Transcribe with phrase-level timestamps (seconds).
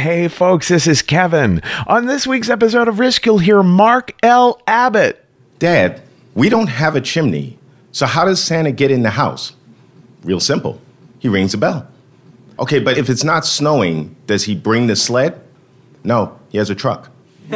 [0.00, 1.60] Hey, folks, this is Kevin.
[1.86, 4.58] On this week's episode of Risk, you'll hear Marc L.
[4.66, 5.22] Abbott.
[5.58, 6.00] Dad,
[6.34, 7.58] we don't have a chimney,
[7.92, 9.52] so how does Santa get in the house?
[10.22, 10.80] Real simple.
[11.18, 11.86] He rings a bell.
[12.58, 15.38] Okay, but if it's not snowing, does he bring the sled?
[16.02, 17.10] No, he has a truck.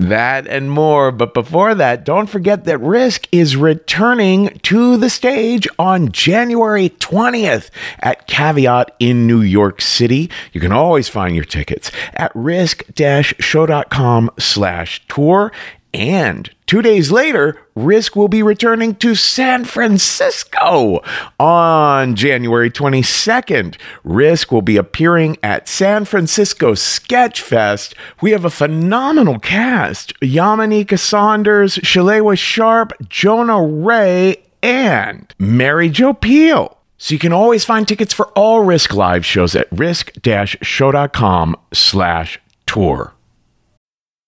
[0.00, 1.10] That and more.
[1.10, 7.70] But before that, don't forget that Risk is returning to the stage on January 20th
[7.98, 10.30] at Caveat in New York City.
[10.52, 15.52] You can always find your tickets at risk-show.com slash tour.
[15.92, 21.02] And two days later, Risk will be returning to San Francisco
[21.40, 23.76] on January 22nd.
[24.04, 27.96] Risk will be appearing at San Francisco Sketch Fest.
[28.20, 36.76] We have a phenomenal cast Yamaneika Saunders, Shalewa Sharp, Jonah Ray, and Mary Jo Pehl.
[36.98, 43.14] So you can always find tickets for all Risk live shows at risk-show.com slash tour.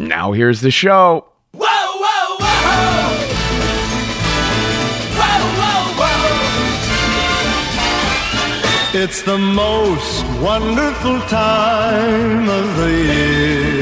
[0.00, 1.26] Now here's the show.
[1.52, 3.20] Whoa, whoa, whoa!
[5.20, 6.24] Whoa, whoa, whoa!
[8.98, 13.79] It's the most wonderful time of the year.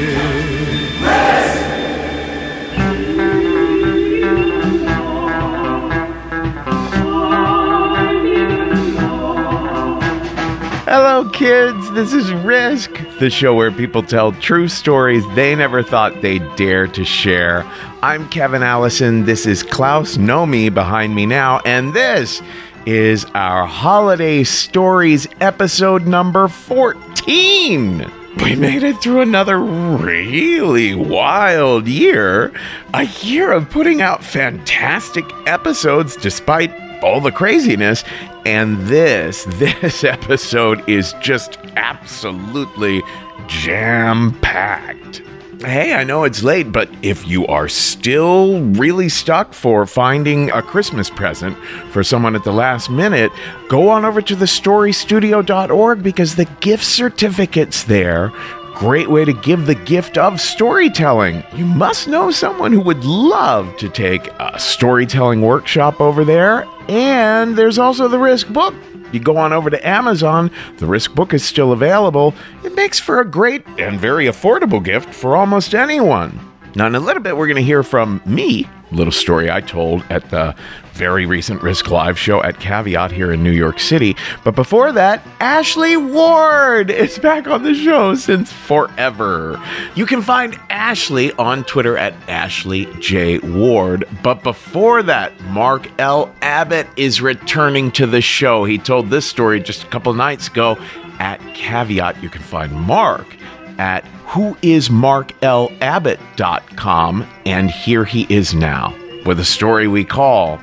[10.91, 11.91] Hello, kids.
[11.91, 16.87] This is Risk, the show where people tell true stories they never thought they'd dare
[16.87, 17.63] to share.
[18.01, 19.23] I'm Kevin Allison.
[19.23, 22.41] This is Klaus Nomi behind me now, and this
[22.87, 28.11] is our holiday stories episode number 14.
[28.43, 32.51] We made it through another really wild year.
[32.95, 38.03] A year of putting out fantastic episodes despite all the craziness.
[38.45, 43.01] And this, this episode is just absolutely
[43.47, 45.21] jam packed.
[45.61, 50.61] Hey, I know it's late, but if you are still really stuck for finding a
[50.61, 51.57] Christmas present
[51.91, 53.29] for someone at the last minute,
[53.67, 58.31] go on over to thestorystudio.org because the gift certificate's there.
[58.79, 61.43] Great way to give the gift of storytelling.
[61.53, 66.65] You must know someone who would love to take a storytelling workshop over there.
[66.87, 68.73] And there's also the Risk book.
[69.11, 72.33] You go on over to Amazon, the Risk book is still available.
[72.63, 76.39] It makes for a great and very affordable gift for almost anyone.
[76.73, 80.05] Now, in a little bit, we're going to hear from me, little story I told
[80.09, 80.55] at the
[80.99, 84.17] very recent Risk Live show at Caveat here in New York City.
[84.43, 89.57] But before that, Ashley Ward is back on the show since forever.
[89.95, 93.39] You can find Ashley on Twitter at Ashley J.
[93.39, 94.03] Ward.
[94.21, 96.35] But before that, Marc L.
[96.41, 98.65] Abbott is returning to the show.
[98.65, 100.77] He told this story just a couple nights ago
[101.19, 102.21] at Caveat.
[102.21, 103.37] You can find Marc
[103.77, 107.27] at whoismarklabbott.com.
[107.45, 108.93] And here he is now
[109.25, 110.59] with a story we call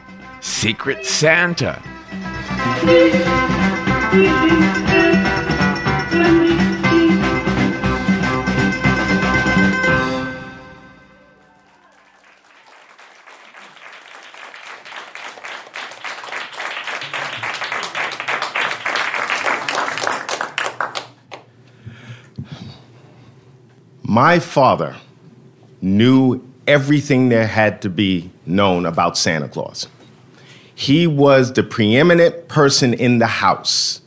[0.47, 1.83] Secret Santa.
[24.03, 24.97] My father
[25.83, 29.89] knew everything there had to be known about Santa Claus.
[30.79, 34.03] He was the preeminent person in the house.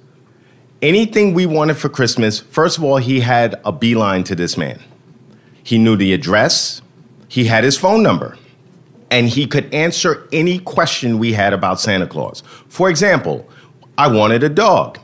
[0.83, 4.79] Anything we wanted for Christmas, first of all, he had a beeline to this man.
[5.63, 6.83] He knew the address,
[7.27, 8.37] he had his phone number,
[9.09, 12.43] and he could answer any question we had about Santa Claus.
[12.67, 13.49] For example,
[13.97, 14.99] I wanted a dog.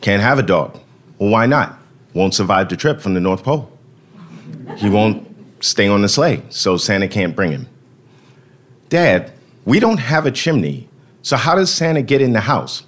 [0.00, 0.80] Can't have a dog.
[1.18, 1.78] Well, why not?
[2.14, 3.70] Won't survive the trip from the North Pole.
[4.78, 5.28] He won't
[5.62, 7.68] stay on the sleigh, so Santa can't bring him.
[8.88, 9.32] Dad,
[9.66, 10.88] we don't have a chimney,
[11.22, 12.84] so how does Santa get in the house?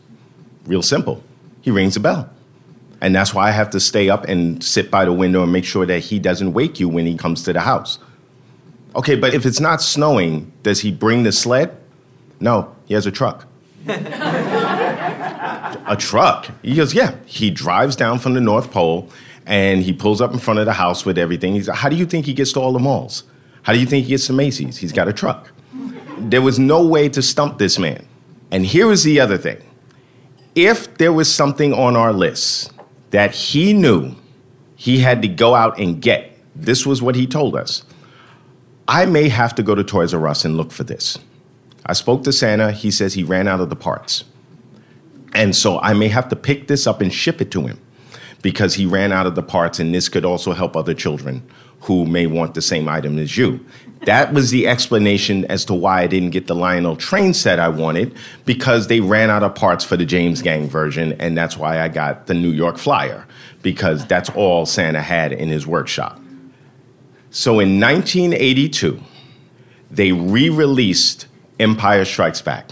[0.67, 1.23] Real simple.
[1.61, 2.31] He rings a bell.
[3.01, 5.65] And that's why I have to stay up and sit by the window and make
[5.65, 7.99] sure that he doesn't wake you when he comes to the house.
[8.95, 11.77] Okay, but if it's not snowing, does he bring the sled?
[12.39, 13.47] No, he has a truck.
[13.89, 13.97] a
[15.99, 16.49] truck?
[16.63, 17.17] He goes, yeah.
[17.27, 19.09] He drives down from the North Pole
[19.47, 21.55] And he pulls up in front of the house with everything.
[21.55, 23.25] He's like, How do you think he gets to all the malls?
[23.63, 24.79] How do you think he gets to Macy's?
[24.79, 25.51] He's got a truck.
[26.19, 28.07] There was no way to stump this man.
[28.53, 29.61] And here was the other thing
[30.55, 32.71] if there was something on our list
[33.11, 34.15] that he knew
[34.77, 37.85] he had to go out and get, this was what he told us.
[38.87, 41.19] I may have to go to Toys R Us and look for this.
[41.87, 42.73] I spoke to Santa.
[42.73, 44.25] He says he ran out of the parts.
[45.35, 47.81] And so I may have to pick this up and ship it to him
[48.43, 51.43] because he ran out of the parts, and this could also help other children
[51.81, 53.65] who may want the same item as you.
[54.05, 57.69] That was the explanation as to why I didn't get the Lionel train set I
[57.69, 61.81] wanted because they ran out of parts for the James Gang version, and that's why
[61.81, 63.27] I got the New York Flyer
[63.63, 66.21] because that's all Santa had in his workshop.
[67.31, 69.01] So in 1982,
[69.91, 71.27] they re released
[71.61, 72.71] Empire Strikes Back.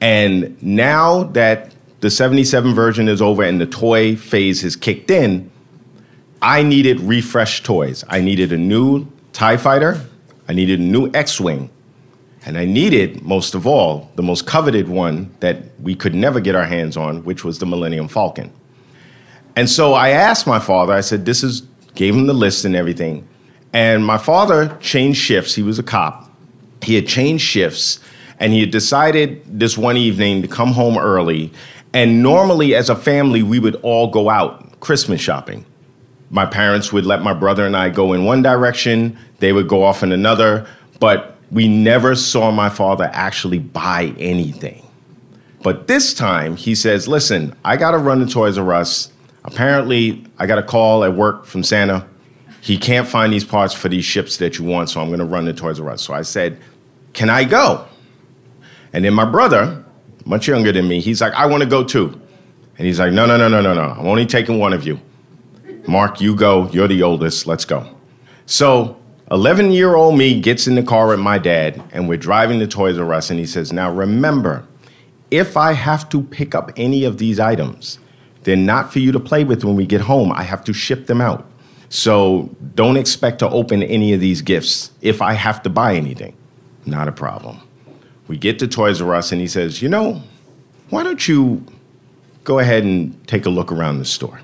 [0.00, 5.50] And now that the 77 version is over and the toy phase has kicked in,
[6.40, 8.04] I needed refreshed toys.
[8.08, 10.00] I needed a new TIE fighter,
[10.48, 11.70] I needed a new X Wing,
[12.44, 16.54] and I needed, most of all, the most coveted one that we could never get
[16.54, 18.52] our hands on, which was the Millennium Falcon.
[19.56, 21.62] And so I asked my father, I said, this is,
[21.94, 23.26] gave him the list and everything.
[23.72, 25.54] And my father changed shifts.
[25.54, 26.30] He was a cop.
[26.80, 28.00] He had changed shifts
[28.40, 31.52] and he had decided this one evening to come home early.
[31.92, 35.64] And normally, as a family, we would all go out Christmas shopping.
[36.30, 39.82] My parents would let my brother and I go in one direction, they would go
[39.82, 40.66] off in another,
[41.00, 44.84] but we never saw my father actually buy anything.
[45.62, 49.10] But this time, he says, Listen, I got to run to Toys R Us.
[49.44, 52.06] Apparently, I got a call at work from Santa.
[52.60, 55.24] He can't find these parts for these ships that you want, so I'm going to
[55.24, 56.02] run to Toys R Us.
[56.02, 56.58] So I said,
[57.12, 57.86] Can I go?
[58.92, 59.84] And then my brother,
[60.24, 62.20] much younger than me, he's like, I want to go too.
[62.76, 63.96] And he's like, No, no, no, no, no, no.
[63.98, 65.00] I'm only taking one of you.
[65.88, 66.68] Marc, you go.
[66.68, 67.46] You're the oldest.
[67.46, 67.88] Let's go.
[68.44, 68.98] So
[69.30, 72.66] 11 year old me gets in the car with my dad, and we're driving to
[72.66, 74.66] Toys R Us, and he says, Now remember,
[75.30, 77.98] if I have to pick up any of these items,
[78.42, 80.30] they're not for you to play with when we get home.
[80.30, 81.50] I have to ship them out.
[81.88, 86.36] So don't expect to open any of these gifts if I have to buy anything.
[86.84, 87.60] Not a problem.
[88.26, 90.22] We get to Toys R Us, and he says, You know,
[90.90, 91.64] why don't you
[92.44, 94.42] go ahead and take a look around the store?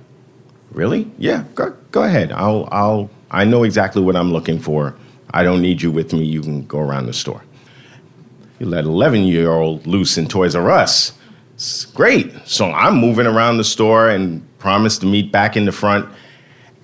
[0.75, 1.11] Really?
[1.19, 2.33] Yeah, go, go ahead.
[2.33, 4.95] I'll, I'll, I know exactly what I'm looking for.
[5.33, 6.25] I don't need you with me.
[6.25, 7.43] You can go around the store.
[8.59, 11.13] You let 11 year old loose in Toys R Us.
[11.55, 12.33] It's great.
[12.45, 16.09] So I'm moving around the store and promise to meet back in the front.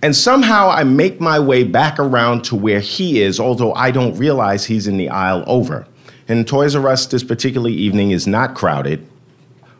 [0.02, 4.16] And somehow I make my way back around to where he is, although I don't
[4.16, 5.86] realize he's in the aisle over.
[6.28, 9.06] And Toys R Us this particular evening is not crowded,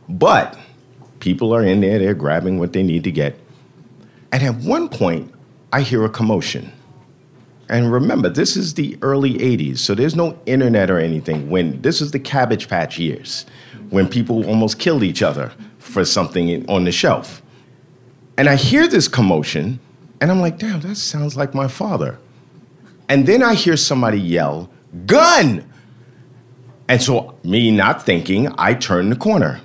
[0.08, 0.58] but
[1.20, 3.38] people are in there, they're grabbing what they need to get.
[4.32, 5.32] And at one point,
[5.72, 6.72] I hear a commotion.
[7.68, 11.48] And remember, this is the early 80s, so there's no internet or anything.
[11.48, 13.46] When this is the Cabbage Patch years,
[13.90, 17.42] when people almost killed each other for something on the shelf.
[18.36, 19.78] And I hear this commotion,
[20.20, 22.18] and I'm like, damn, that sounds like my father.
[23.08, 24.70] And then I hear somebody yell,
[25.06, 25.64] gun!
[26.88, 29.60] And so, me not thinking, I turn the corner.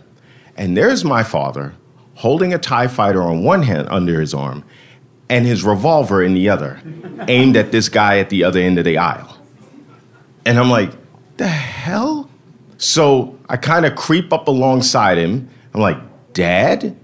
[0.58, 1.74] And there's my father
[2.16, 4.64] holding a TIE fighter on one hand under his arm
[5.30, 6.80] and his revolver in the other,
[7.28, 9.38] aimed at this guy at the other end of the aisle.
[10.46, 10.92] And I'm like,
[11.38, 12.30] the hell?
[12.78, 15.50] So I kind of creep up alongside him.
[15.74, 15.98] I'm like,
[16.34, 16.96] Dad?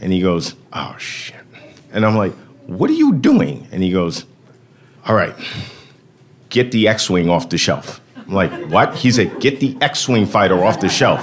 [0.00, 1.36] And he goes, Oh, shit.
[1.92, 2.32] And I'm like,
[2.66, 3.66] What are you doing?
[3.72, 4.26] And he goes,
[5.06, 5.34] All right,
[6.50, 8.00] get the X Wing off the shelf.
[8.16, 8.94] I'm like, What?
[8.94, 11.22] He said, Get the X Wing fighter off the shelf.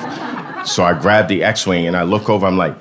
[0.68, 2.76] So I grab the X Wing and I look over, I'm like,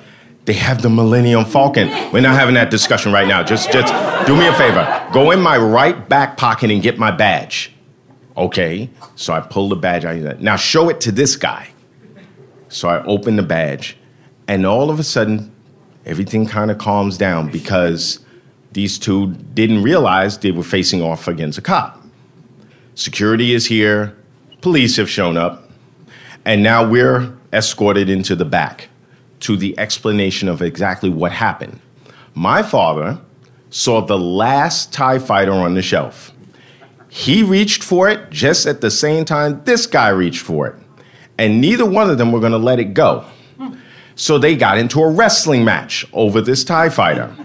[0.45, 1.87] they have the Millennium Falcon.
[2.11, 3.43] We're not having that discussion right now.
[3.43, 3.93] Just, just
[4.27, 5.09] do me a favor.
[5.13, 7.71] Go in my right back pocket and get my badge.
[8.35, 8.89] Okay.
[9.15, 10.41] So I pull the badge out.
[10.41, 11.69] Now show it to this guy.
[12.67, 13.97] So I open the badge,
[14.47, 15.53] and all of a sudden,
[16.07, 18.19] everything kind of calms down because
[18.71, 22.03] these two didn't realize they were facing off against a cop.
[22.95, 24.17] Security is here,
[24.61, 25.69] police have shown up,
[26.45, 28.89] and now we're escorted into the back
[29.43, 31.79] to the explanation of exactly what happened.
[32.33, 33.19] My father
[33.69, 36.31] saw the last TIE fighter on the shelf.
[37.09, 40.75] He reached for it just at the same time this guy reached for it.
[41.37, 43.25] And neither one of them were going to let it go.
[44.15, 47.35] So they got into a wrestling match over this TIE fighter.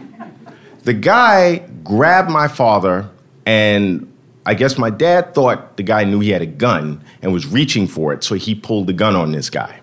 [0.84, 3.08] The guy grabbed my father,
[3.44, 4.12] and
[4.46, 7.86] I guess my dad thought the guy knew he had a gun and was reaching
[7.86, 9.80] for it, so he pulled the gun on this guy.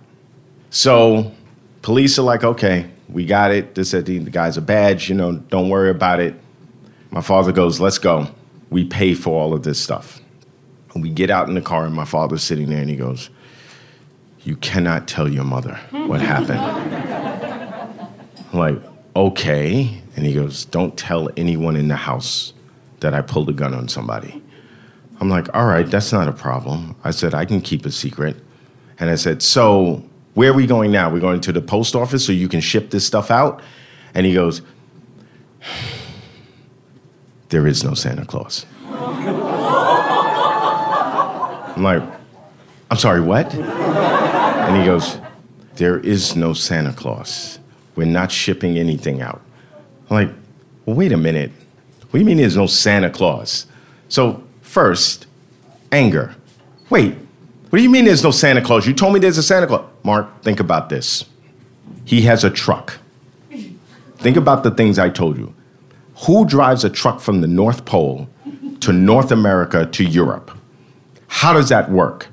[0.70, 1.34] So
[1.86, 3.75] police are like, okay, we got it.
[3.75, 6.34] This said the guy's a badge, you know, don't worry about it.
[7.12, 8.27] My father goes, let's go.
[8.72, 10.20] We pay for all of this stuff.
[10.96, 13.30] And we get out in the car, and my father's sitting there, and he goes,
[14.44, 16.60] You cannot tell your mother what happened.
[18.51, 18.82] I'm like,
[19.15, 20.01] okay.
[20.15, 22.54] And he goes, Don't tell anyone in the house
[23.01, 24.42] that I pulled a gun on somebody.
[25.20, 26.96] I'm like, All right, that's not a problem.
[27.04, 28.38] I said, I can keep a secret.
[28.98, 30.01] And I said, So
[30.36, 31.10] where are we going now?
[31.10, 33.62] We're going to the post office so you can ship this stuff out?
[34.13, 34.62] And he goes,
[37.50, 38.65] There is no Santa Claus.
[41.77, 42.04] I'm like,
[42.92, 43.54] I'm sorry, what?
[43.56, 45.20] And he goes,
[45.75, 47.60] There is no Santa Claus.
[47.96, 49.42] We're not shipping anything out.
[50.10, 50.30] I'm like,
[50.86, 51.51] Well, wait a minute.
[52.01, 53.68] What do you mean there's no Santa Claus?
[54.10, 55.27] So, first,
[55.92, 56.36] anger.
[56.89, 57.15] Wait,
[57.70, 58.88] what do you mean there's no Santa Claus?
[58.88, 59.90] You told me there's a Santa Claus.
[60.04, 61.26] Marc, think about this.
[62.06, 62.98] He has a truck.
[64.18, 65.54] Think about the things I told you.
[66.26, 68.30] Who drives a truck from the North Pole
[68.80, 70.52] to North America to Europe?
[71.28, 72.28] How does that work?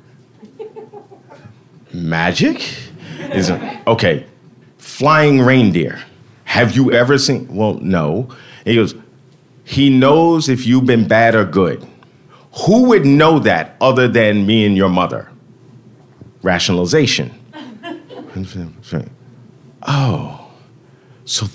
[1.93, 2.63] Magic?
[3.33, 4.27] Is it, okay,
[4.79, 6.03] flying reindeer.
[6.45, 7.53] Have you ever seen?
[7.55, 8.29] Well, no.
[8.65, 8.95] He goes,
[9.65, 11.87] he knows if you've been bad or good.
[12.61, 15.31] Who would know that other than me and your mother?
[16.43, 17.33] Rationalization.
[19.87, 20.51] oh,
[21.25, 21.47] so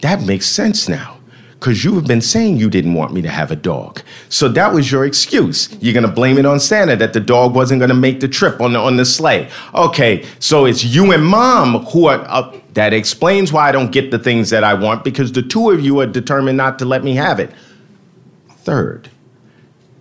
[0.00, 1.18] that makes sense now.
[1.52, 4.00] Because you have been saying you didn't want me to have a dog.
[4.30, 5.68] So that was your excuse.
[5.78, 8.28] You're going to blame it on Santa that the dog wasn't going to make the
[8.28, 9.50] trip on the, on the sleigh.
[9.74, 12.24] Okay, so it's you and mom who are.
[12.26, 15.70] Uh, that explains why I don't get the things that I want because the two
[15.70, 17.50] of you are determined not to let me have it.
[18.58, 19.10] Third,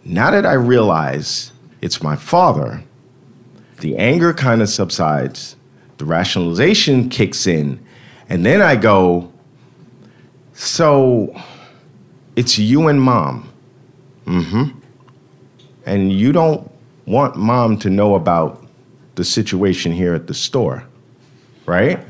[0.04, 1.52] now that I realize
[1.82, 2.84] it's my father,
[3.80, 5.56] the anger kind of subsides,
[5.98, 7.84] the rationalization kicks in,
[8.28, 9.32] and then I go,
[10.54, 11.34] so
[12.36, 13.52] it's you and mom.
[14.26, 14.64] Mm hmm.
[15.86, 16.70] And you don't
[17.06, 18.66] want mom to know about
[19.16, 20.84] the situation here at the store,
[21.66, 22.06] right?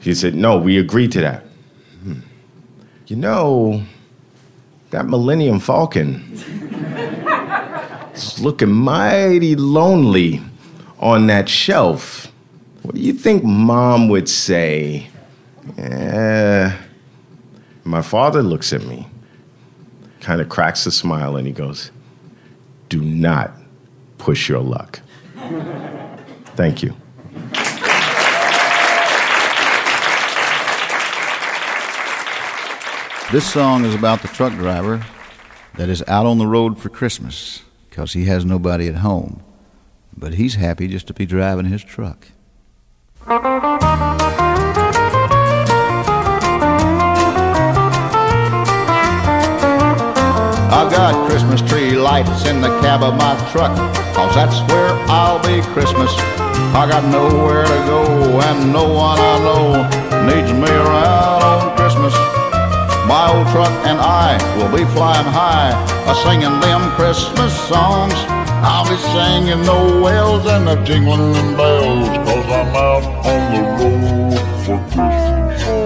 [0.00, 1.44] He said, no, we agreed to that.
[2.02, 2.20] Hmm.
[3.06, 3.82] You know,
[4.90, 6.22] that Millennium Falcon
[8.14, 10.42] is looking mighty lonely
[10.98, 12.32] on that shelf.
[12.82, 15.08] What do you think mom would say?
[15.78, 16.76] Eh.
[17.84, 19.06] My father looks at me,
[20.20, 21.90] kind of cracks a smile, and he goes,
[22.88, 23.52] Do not
[24.18, 25.00] push your luck.
[26.56, 26.96] Thank you.
[33.32, 35.04] This song is about the truck driver
[35.74, 37.62] that is out on the road for Christmas
[37.94, 39.40] because he has nobody at home.
[40.16, 42.26] But he's happy just to be driving his truck.
[43.28, 43.40] I've
[50.90, 53.76] got Christmas tree lights in the cab of my truck,
[54.12, 56.12] cause that's where I'll be Christmas.
[56.74, 59.86] I got nowhere to go and no one I know
[60.26, 62.33] needs me around on Christmas.
[63.06, 65.72] My old truck and I will be flying high,
[66.10, 68.14] a singing them Christmas songs.
[68.64, 74.78] I'll be singing Noels and the jingling bells, cause I'm out on the road for
[74.90, 75.83] Christmas.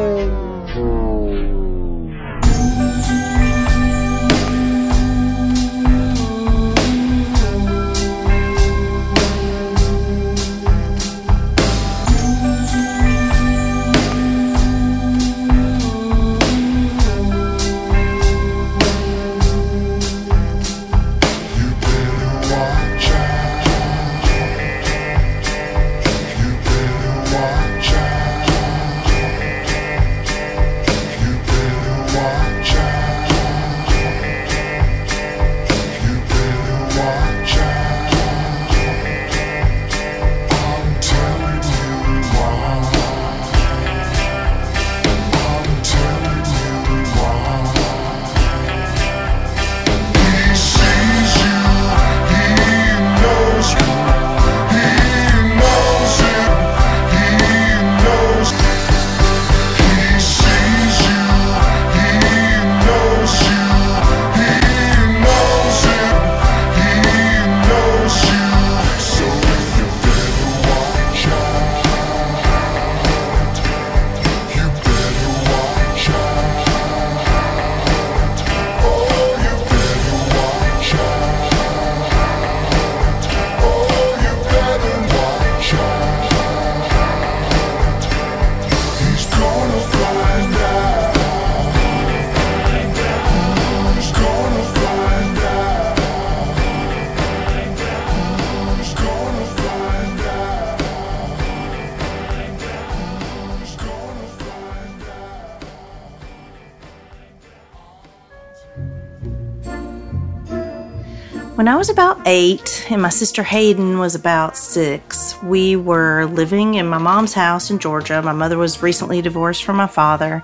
[111.69, 116.87] I was about eight and my sister Hayden was about six, we were living in
[116.87, 118.23] my mom's house in Georgia.
[118.23, 120.43] My mother was recently divorced from my father,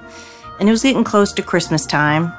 [0.58, 2.32] and it was getting close to Christmas time.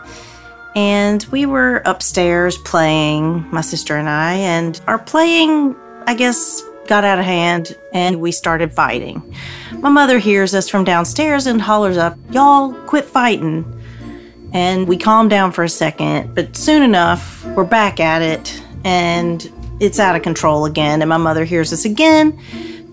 [0.76, 5.76] And we were upstairs playing, my sister and I, and our playing,
[6.06, 9.34] I guess, got out of hand and we started fighting.
[9.80, 13.66] My mother hears us from downstairs and hollers up, Y'all quit fighting.
[14.54, 19.52] And we calm down for a second, but soon enough, we're back at it and
[19.82, 21.02] it's out of control again.
[21.02, 22.40] And my mother hears us again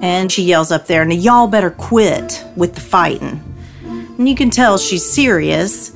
[0.01, 3.41] and she yells up there, and y'all better quit with the fighting.
[3.85, 5.93] And you can tell she's serious.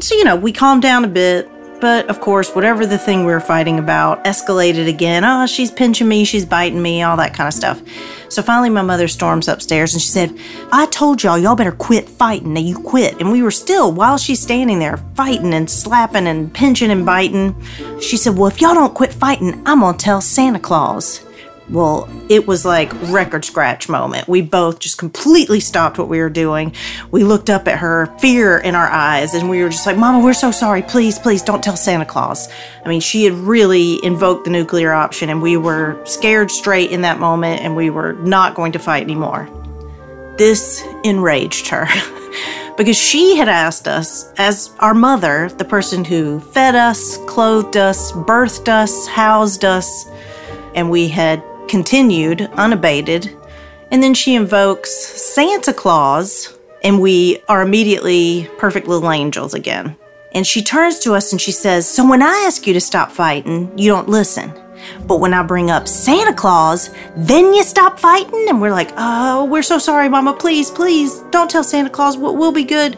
[0.00, 1.48] So, you know, we calm down a bit,
[1.84, 5.22] but of course, whatever the thing we were fighting about escalated again.
[5.22, 7.82] Oh, she's pinching me, she's biting me, all that kind of stuff.
[8.30, 10.34] So finally, my mother storms upstairs and she said,
[10.72, 12.54] I told y'all, y'all better quit fighting.
[12.54, 13.20] Now you quit.
[13.20, 17.54] And we were still, while she's standing there fighting and slapping and pinching and biting,
[18.00, 21.23] she said, Well, if y'all don't quit fighting, I'm going to tell Santa Claus.
[21.70, 24.28] Well, it was like record scratch moment.
[24.28, 26.74] We both just completely stopped what we were doing.
[27.10, 30.22] We looked up at her, fear in our eyes, and we were just like, "Mama,
[30.22, 30.82] we're so sorry.
[30.82, 32.48] Please, please don't tell Santa Claus."
[32.84, 37.00] I mean, she had really invoked the nuclear option and we were scared straight in
[37.00, 39.48] that moment and we were not going to fight anymore.
[40.36, 41.86] This enraged her.
[42.76, 48.12] because she had asked us, as our mother, the person who fed us, clothed us,
[48.12, 50.06] birthed us, housed us,
[50.74, 53.34] and we had continued unabated.
[53.90, 59.96] And then she invokes Santa Claus, and we are immediately perfect little angels again.
[60.34, 63.12] And she turns to us and she says, So when I ask you to stop
[63.12, 64.52] fighting, you don't listen.
[65.06, 68.48] But when I bring up Santa Claus, then you stop fighting?
[68.48, 70.34] And we're like, Oh, we're so sorry, Mama.
[70.34, 72.16] Please, please don't tell Santa Claus.
[72.16, 72.96] We'll, be good.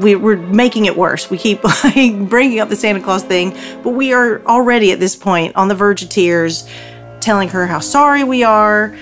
[0.00, 1.30] We, we're making it worse.
[1.30, 5.16] We keep like, bringing up the Santa Claus thing, but we are already at this
[5.16, 6.68] point on the verge of tears
[7.26, 8.96] telling her how sorry we are,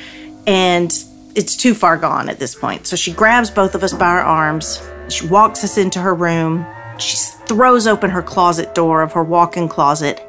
[0.47, 0.91] and
[1.35, 2.87] it's too far gone at this point.
[2.87, 6.65] So she grabs both of us by our arms, she walks us into her room,
[6.99, 10.23] she throws open her closet door of her walk in closet,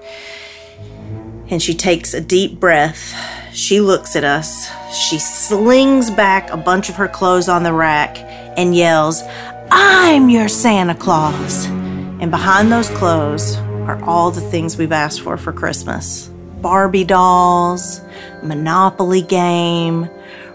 [1.49, 3.15] and she takes a deep breath.
[3.53, 8.17] She looks at us, she slings back a bunch of her clothes on the rack,
[8.57, 9.23] and yells,
[9.71, 11.65] I'm your Santa Claus.
[11.65, 13.55] And behind those clothes
[13.87, 16.29] are all the things we've asked for for Christmas.
[16.61, 18.01] Barbie dolls,
[18.41, 20.09] Monopoly game,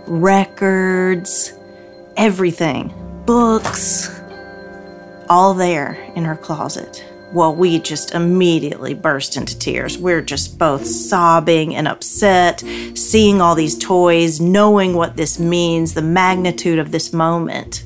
[0.06, 1.52] records,
[2.16, 2.92] everything,
[3.26, 4.20] books,
[5.28, 7.04] all there in her closet.
[7.32, 9.96] Well, we just immediately burst into tears.
[9.96, 12.60] We're just both sobbing and upset,
[12.94, 17.84] seeing all these toys, knowing what this means, the magnitude of this moment.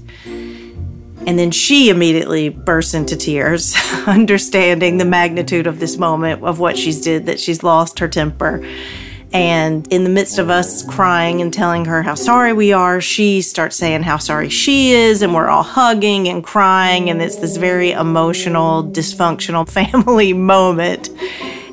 [1.26, 3.74] And then she immediately bursts into tears,
[4.06, 8.62] understanding the magnitude of this moment of what she's did, that she's lost her temper.
[9.32, 13.42] And in the midst of us crying and telling her how sorry we are, she
[13.42, 17.56] starts saying how sorry she is, and we're all hugging and crying, and it's this
[17.56, 21.10] very emotional, dysfunctional family moment.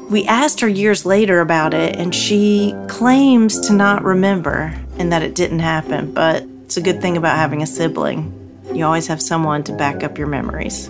[0.09, 5.21] We asked her years later about it, and she claims to not remember and that
[5.21, 8.40] it didn't happen, but it's a good thing about having a sibling.
[8.73, 10.89] You always have someone to back up your memories.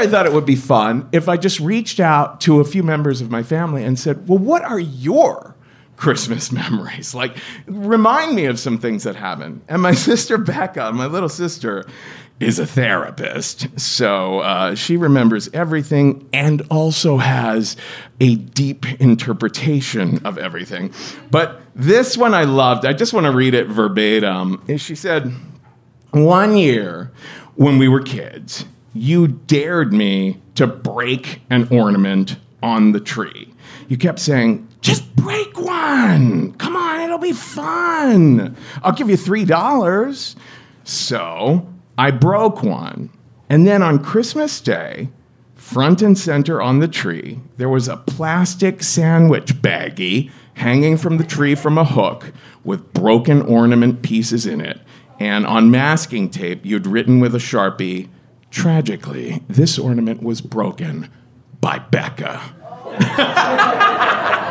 [0.00, 3.20] I thought it would be fun if I just reached out to a few members
[3.20, 5.54] of my family and said, "Well, what are your
[5.96, 7.14] Christmas memories?
[7.14, 7.36] Like
[7.66, 11.84] remind me of some things that happened." And my sister Becca, my little sister,
[12.40, 13.78] is a therapist.
[13.78, 17.76] So uh, she remembers everything and also has
[18.18, 20.92] a deep interpretation of everything.
[21.30, 22.86] But this one I loved.
[22.86, 24.62] I just want to read it verbatim.
[24.78, 25.30] She said,
[26.12, 27.12] One year
[27.56, 33.52] when we were kids, you dared me to break an ornament on the tree.
[33.88, 36.52] You kept saying, just break one.
[36.54, 38.56] Come on, it'll be fun.
[38.82, 40.36] I'll give you $3.
[40.84, 43.10] So I broke one.
[43.48, 45.08] And then on Christmas Day,
[45.54, 51.24] front and center on the tree, there was a plastic sandwich baggie hanging from the
[51.24, 52.32] tree from a hook
[52.64, 54.80] with broken ornament pieces in it.
[55.18, 58.08] And on masking tape, you'd written with a sharpie,
[58.50, 61.10] tragically, this ornament was broken
[61.60, 62.40] by Becca.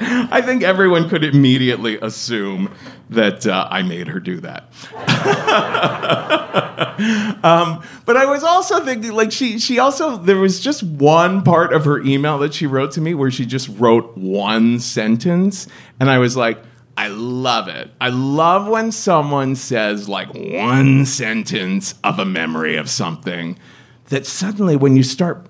[0.00, 2.72] I think everyone could immediately assume
[3.10, 4.64] that uh, I made her do that.
[7.44, 11.72] um, but I was also thinking, like she, she also there was just one part
[11.72, 15.66] of her email that she wrote to me where she just wrote one sentence,
[16.00, 16.62] and I was like.
[16.98, 17.92] I love it.
[18.00, 23.56] I love when someone says like one sentence of a memory of something
[24.06, 25.46] that suddenly, when you start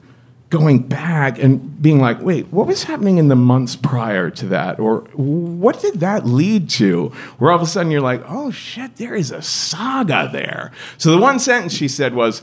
[0.51, 4.79] going back and being like, wait, what was happening in the months prior to that?
[4.79, 7.09] Or what did that lead to?
[7.39, 10.71] Where all of a sudden you're like, oh shit, there is a saga there.
[10.99, 12.43] So the one sentence she said was,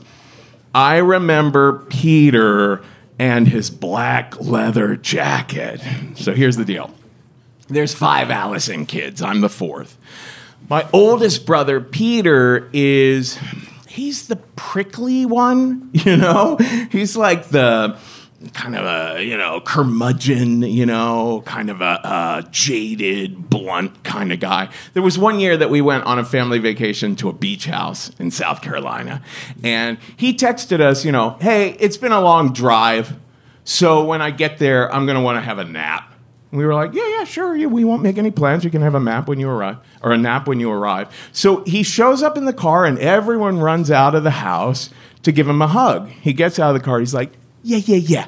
[0.74, 2.84] I remember Peter
[3.20, 5.80] and his black leather jacket.
[6.16, 6.92] So here's the deal
[7.68, 9.98] there's five Allison kids, I'm the fourth.
[10.70, 13.38] My oldest brother, Peter, is
[13.88, 16.58] he's the prickly one, you know?
[16.92, 17.98] He's like the
[18.54, 24.32] kind of a, you know, curmudgeon, you know, kind of a, a jaded, blunt kind
[24.32, 24.70] of guy.
[24.94, 28.12] There was one year that we went on a family vacation to a beach house
[28.20, 29.22] in South Carolina,
[29.64, 33.16] and he texted us, you know, hey, it's been a long drive,
[33.64, 36.15] so when I get there, I'm going to want to have a nap.
[36.56, 37.54] And we were like, yeah, yeah, sure.
[37.54, 38.64] Yeah, we won't make any plans.
[38.64, 41.14] You can have a map when you arrive, or a nap when you arrive.
[41.34, 44.90] So he shows up in the car, and everyone runs out of the house
[45.24, 46.08] to give him a hug.
[46.08, 47.02] He gets out of the car.
[47.02, 48.28] He's like, yeah, yeah, yeah.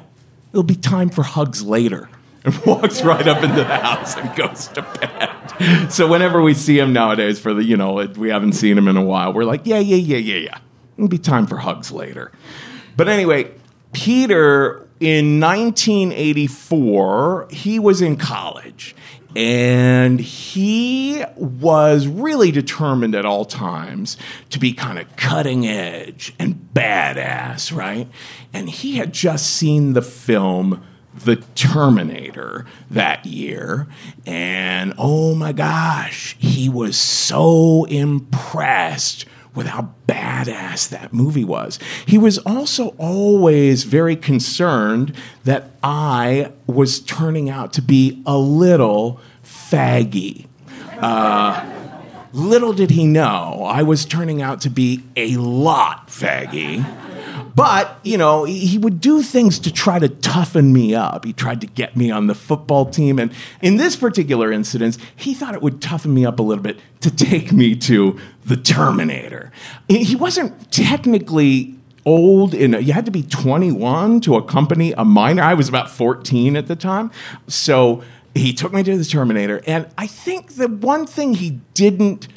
[0.52, 2.10] It'll be time for hugs later.
[2.44, 5.88] And walks right up into the house and goes to bed.
[5.90, 8.96] So whenever we see him nowadays, for the you know we haven't seen him in
[8.96, 10.58] a while, we're like, yeah, yeah, yeah, yeah, yeah.
[10.96, 12.30] It'll be time for hugs later.
[12.96, 13.50] But anyway,
[13.92, 18.94] Peter in 1984, he was in college
[19.36, 24.16] and he was really determined at all times
[24.50, 28.08] to be kind of cutting edge and badass, right?
[28.52, 30.82] And he had just seen the film
[31.14, 33.86] The Terminator that year.
[34.26, 39.26] And oh my gosh, he was so impressed
[39.58, 41.80] with how badass that movie was.
[42.06, 49.20] He was also always very concerned that I was turning out to be a little
[49.42, 50.46] faggy.
[51.00, 51.68] Uh,
[52.32, 56.86] little did he know, I was turning out to be a lot faggy.
[57.58, 61.24] But, you know, he would do things to try to toughen me up.
[61.24, 63.18] He tried to get me on the football team.
[63.18, 66.78] And in this particular incident, he thought it would toughen me up a little bit
[67.00, 69.50] to take me to the Terminator.
[69.88, 71.74] He wasn't technically
[72.06, 76.56] old in you had to be 21 to accompany a minor i was about 14
[76.56, 77.10] at the time
[77.48, 78.02] so
[78.34, 82.28] he took me to the terminator and i think the one thing he didn't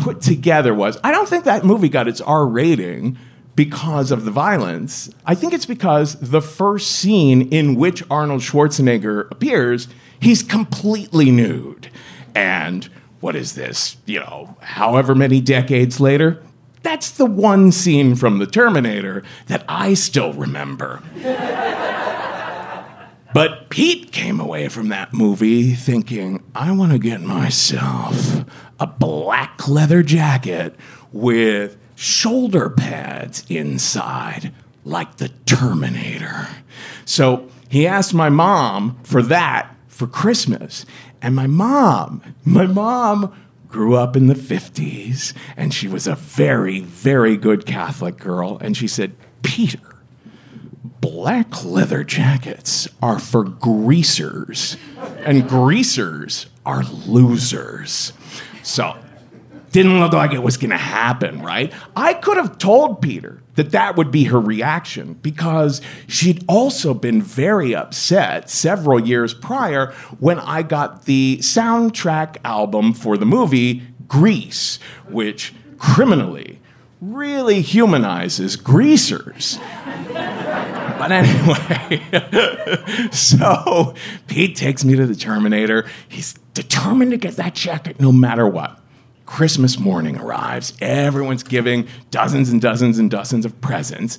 [0.00, 3.18] put together was I don't think that movie got its R rating
[3.60, 5.10] because of the violence.
[5.26, 9.86] I think it's because the first scene in which Arnold Schwarzenegger appears,
[10.18, 11.90] he's completely nude.
[12.34, 12.88] And
[13.20, 16.42] what is this, you know, however many decades later?
[16.82, 21.02] That's the one scene from The Terminator that I still remember.
[23.32, 28.44] But Pete came away from that movie thinking, I want to get myself
[28.80, 30.74] a black leather jacket
[31.12, 34.54] with shoulder pads inside,
[34.86, 36.48] like the Terminator.
[37.04, 40.86] So he asked my mom for that for Christmas.
[41.20, 46.80] And my mom, my mom grew up in the 50s and she was a very,
[46.80, 48.56] very good Catholic girl.
[48.62, 49.96] And she said, Peter,
[51.02, 54.78] black leather jackets are for greasers,
[55.18, 58.14] and greasers are losers.
[58.62, 58.96] So,
[59.72, 61.72] didn't look like it was going to happen, right?
[61.94, 67.22] I could have told Peter that that would be her reaction because she'd also been
[67.22, 74.78] very upset several years prior when I got the soundtrack album for the movie Grease,
[75.08, 76.58] which criminally
[77.00, 79.58] really humanizes greasers.
[81.00, 82.02] But anyway,
[83.10, 83.94] so
[84.26, 85.88] Pete takes me to the Terminator.
[86.06, 88.79] He's determined to get that jacket no matter what.
[89.30, 90.74] Christmas morning arrives.
[90.80, 94.18] Everyone's giving dozens and dozens and dozens of presents.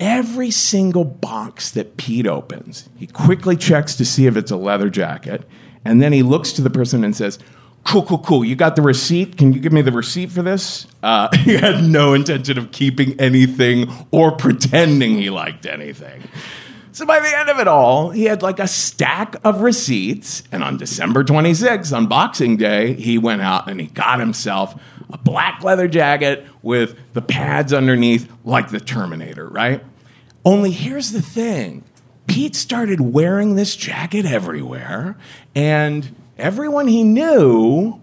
[0.00, 4.88] Every single box that Pete opens, he quickly checks to see if it's a leather
[4.88, 5.46] jacket.
[5.84, 7.38] And then he looks to the person and says,
[7.84, 8.44] Cool, cool, cool.
[8.46, 9.36] You got the receipt?
[9.36, 10.86] Can you give me the receipt for this?
[11.02, 16.22] Uh, he had no intention of keeping anything or pretending he liked anything.
[16.94, 20.44] So by the end of it all, he had like a stack of receipts.
[20.52, 24.80] And on December 26th, on Boxing Day, he went out and he got himself
[25.12, 29.82] a black leather jacket with the pads underneath, like the Terminator, right?
[30.44, 31.82] Only here's the thing
[32.28, 35.16] Pete started wearing this jacket everywhere,
[35.52, 38.00] and everyone he knew,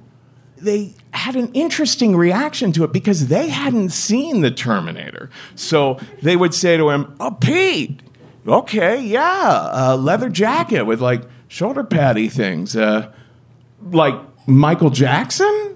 [0.57, 5.29] they had an interesting reaction to it because they hadn't seen the Terminator.
[5.55, 8.01] So they would say to him, Oh, Pete,
[8.47, 12.75] okay, yeah, a leather jacket with like shoulder paddy things.
[12.75, 13.11] Uh,
[13.89, 14.15] like
[14.47, 15.75] Michael Jackson?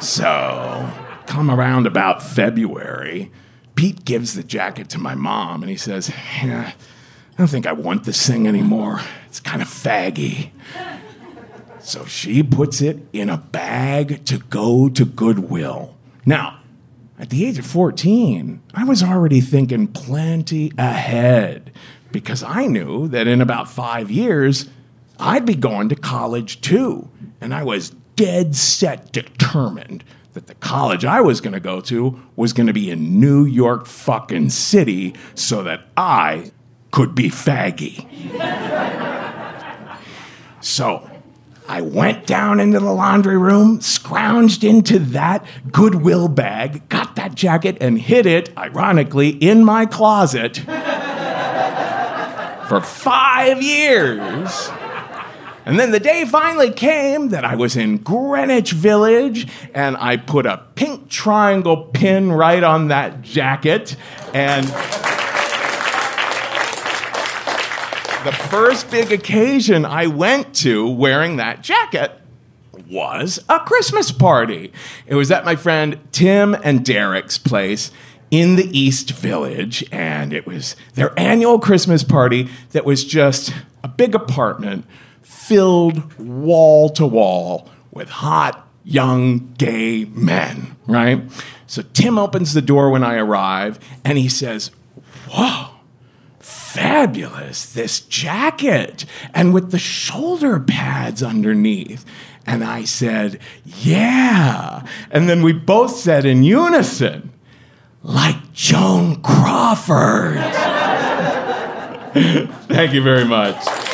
[0.00, 0.90] so
[1.26, 3.30] come around about February.
[3.74, 6.10] Pete gives the jacket to my mom and he says,
[6.42, 9.00] yeah, I don't think I want this thing anymore.
[9.26, 10.50] It's kind of faggy.
[11.80, 15.96] So she puts it in a bag to go to Goodwill.
[16.26, 16.59] Now,
[17.20, 21.70] at the age of 14, I was already thinking plenty ahead
[22.10, 24.70] because I knew that in about five years,
[25.18, 27.10] I'd be going to college too.
[27.38, 30.02] And I was dead set determined
[30.32, 33.44] that the college I was going to go to was going to be in New
[33.44, 36.52] York fucking city so that I
[36.90, 38.06] could be faggy.
[40.62, 41.08] so
[41.70, 47.76] I went down into the laundry room, scrounged into that Goodwill bag, got that jacket,
[47.80, 50.56] and hid it, ironically, in my closet
[52.68, 54.68] for five years.
[55.64, 60.46] And then the day finally came that I was in Greenwich Village and I put
[60.46, 63.94] a pink triangle pin right on that jacket.
[64.34, 64.66] And
[68.24, 72.12] the first big occasion I went to wearing that jacket
[72.90, 74.72] was a Christmas party.
[75.06, 77.90] It was at my friend Tim and Derek's place
[78.30, 83.88] in the East Village, and it was their annual Christmas party that was just a
[83.88, 84.84] big apartment
[85.22, 91.22] filled wall to wall with hot, young, gay men, right?
[91.66, 94.70] So Tim opens the door when I arrive, and he says,
[95.30, 95.69] Whoa
[96.72, 99.04] fabulous, this jacket,
[99.34, 102.04] and with the shoulder pads underneath.
[102.46, 104.86] And I said, Yeah.
[105.10, 107.32] And then we both said in unison,
[108.02, 110.36] like Joan Crawford.
[112.68, 113.89] Thank you very much.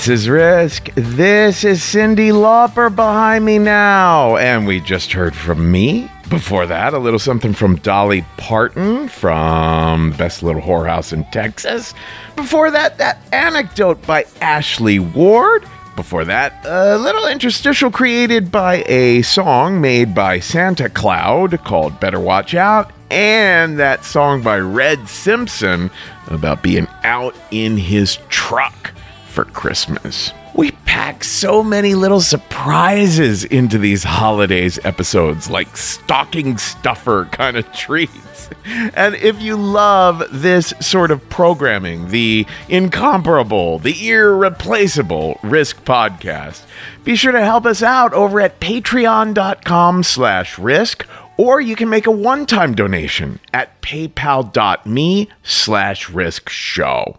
[0.00, 0.88] This is Risk.
[0.94, 4.38] This is Cyndi Lauper behind me now.
[4.38, 6.10] And we just heard from me.
[6.30, 11.92] Before that, a little something from Dolly Parton from Best Little Whorehouse in Texas.
[12.34, 15.66] Before that, that anecdote by Ashley Ward.
[15.96, 22.20] Before that, a little interstitial created by a song made by Santa Cloud called Better
[22.20, 22.90] Watch Out.
[23.10, 25.90] and that song by Red Simpson
[26.28, 28.94] about being out in his truck
[29.30, 30.32] for Christmas.
[30.54, 37.72] We pack so many little surprises into these holidays episodes, like stocking stuffer kind of
[37.74, 38.50] treats.
[38.66, 46.64] And if you love this sort of programming, the incomparable, the irreplaceable Risk Podcast,
[47.04, 52.06] be sure to help us out over at patreon.com slash risk, or you can make
[52.06, 57.18] a one-time donation at paypal.me slash risk show.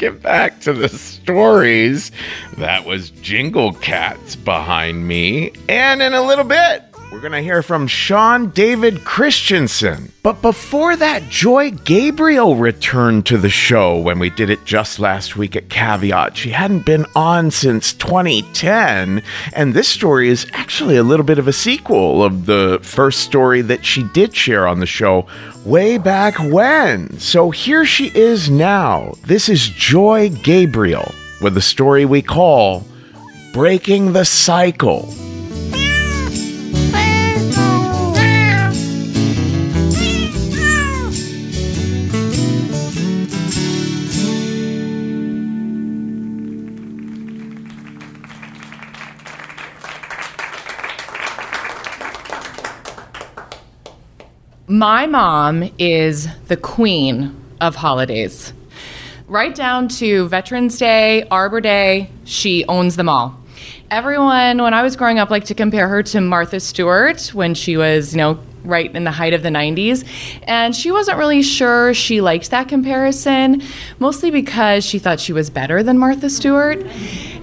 [0.00, 2.10] Get back to the stories.
[2.56, 5.52] That was Jingle Cats behind me.
[5.68, 10.12] And in a little bit, we're going to hear from Sean David Christensen.
[10.22, 15.36] But before that, Joy Gabriel returned to the show when we did it just last
[15.36, 16.36] week at Caveat.
[16.36, 21.48] She hadn't been on since 2010, and this story is actually a little bit of
[21.48, 25.26] a sequel of the first story that she did share on the show
[25.64, 27.18] way back when.
[27.18, 29.14] So here she is now.
[29.24, 32.86] This is Joy Gabriel with the story we call
[33.52, 35.12] Breaking the Cycle.
[54.70, 58.52] My mom is the queen of holidays.
[59.26, 63.36] Right down to Veterans Day, Arbor Day, she owns them all.
[63.90, 67.76] Everyone, when I was growing up, liked to compare her to Martha Stewart when she
[67.76, 70.06] was, you know, right in the height of the 90s.
[70.44, 73.62] And she wasn't really sure she liked that comparison,
[73.98, 76.80] mostly because she thought she was better than Martha Stewart.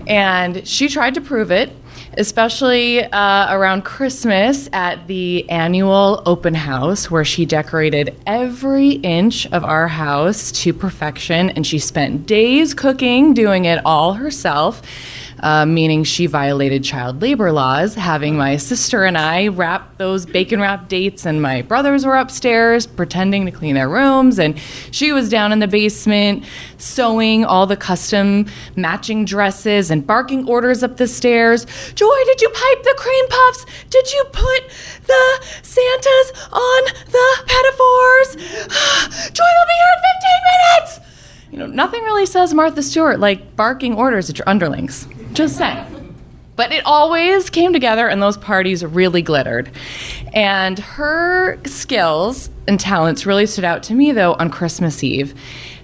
[0.08, 1.74] And she tried to prove it
[2.18, 9.64] especially uh, around Christmas at the annual open house where she decorated every inch of
[9.64, 14.82] our house to perfection and she spent days cooking, doing it all herself.
[15.40, 20.60] Uh, meaning she violated child labor laws, having my sister and I wrap those bacon
[20.62, 24.60] wrap dates, and my brothers were upstairs pretending to clean their rooms, and
[24.92, 26.44] she was down in the basement
[26.78, 31.66] sewing all the custom matching dresses and barking orders up the stairs.
[31.94, 33.66] Joy, did you pipe the cream puffs?
[33.90, 34.70] Did you put
[35.06, 38.36] the Santas on the pinafores?
[39.34, 41.00] Joy will be here in 15 minutes!
[41.52, 45.08] You know, nothing really says Martha Stewart like barking orders at your underlings.
[45.38, 46.16] Just saying.
[46.56, 49.70] But it always came together, and those parties really glittered.
[50.34, 55.36] And her skills and talents really stood out to me, though, on Christmas Eve.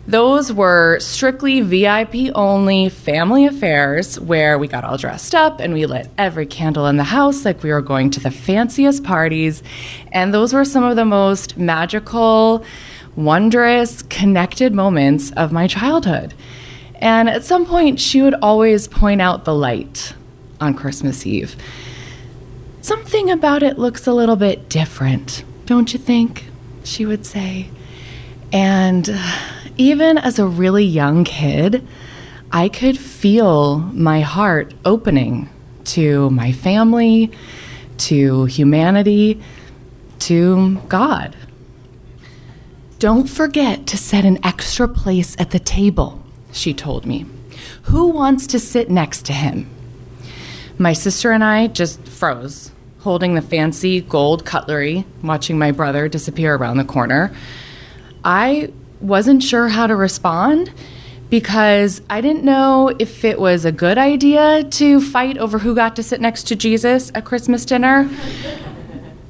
[0.08, 5.86] Those were strictly VIP only family affairs where we got all dressed up and we
[5.86, 9.62] lit every candle in the house like we were going to the fanciest parties.
[10.12, 12.66] And those were some of the most magical,
[13.16, 16.34] wondrous, connected moments of my childhood.
[17.04, 20.14] And at some point, she would always point out the light
[20.62, 21.58] on Christmas Eve.
[22.82, 26.46] Something about it looks a little bit different, don't you think?
[26.86, 27.70] She would say.
[28.54, 29.34] And uh,
[29.76, 31.86] even as a really young kid,
[32.54, 35.50] I could feel my heart opening
[35.84, 37.34] to my family,
[37.98, 39.42] to humanity,
[40.20, 41.36] to God.
[42.98, 46.23] Don't forget to set an extra place at the table,
[46.54, 47.26] she told me.
[47.84, 49.70] Who wants to sit next to him?
[50.78, 56.56] My sister and I just froze, holding the fancy gold cutlery, watching my brother disappear
[56.56, 57.36] around the corner.
[58.24, 60.72] I wasn't sure how to respond
[61.30, 65.96] because I didn't know if it was a good idea to fight over who got
[65.96, 68.10] to sit next to Jesus at Christmas dinner.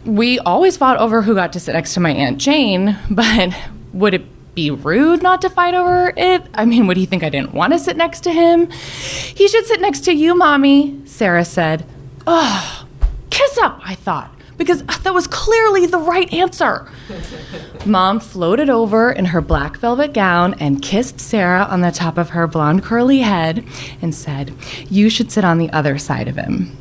[0.06, 3.56] We always fought over who got to sit next to my Aunt Jane, but
[3.94, 6.44] would it be rude not to fight over it?
[6.54, 8.70] I mean, what do you think I didn't want to sit next to him?
[8.70, 11.86] He should sit next to you, Mommy, Sarah said.
[12.28, 12.88] Ugh,
[13.30, 16.90] kiss up, I thought, because that was clearly the right answer.
[17.86, 22.30] Mom floated over in her black velvet gown and kissed Sarah on the top of
[22.30, 23.66] her blonde curly head
[24.02, 24.54] and said,
[24.90, 26.78] You should sit on the other side of him.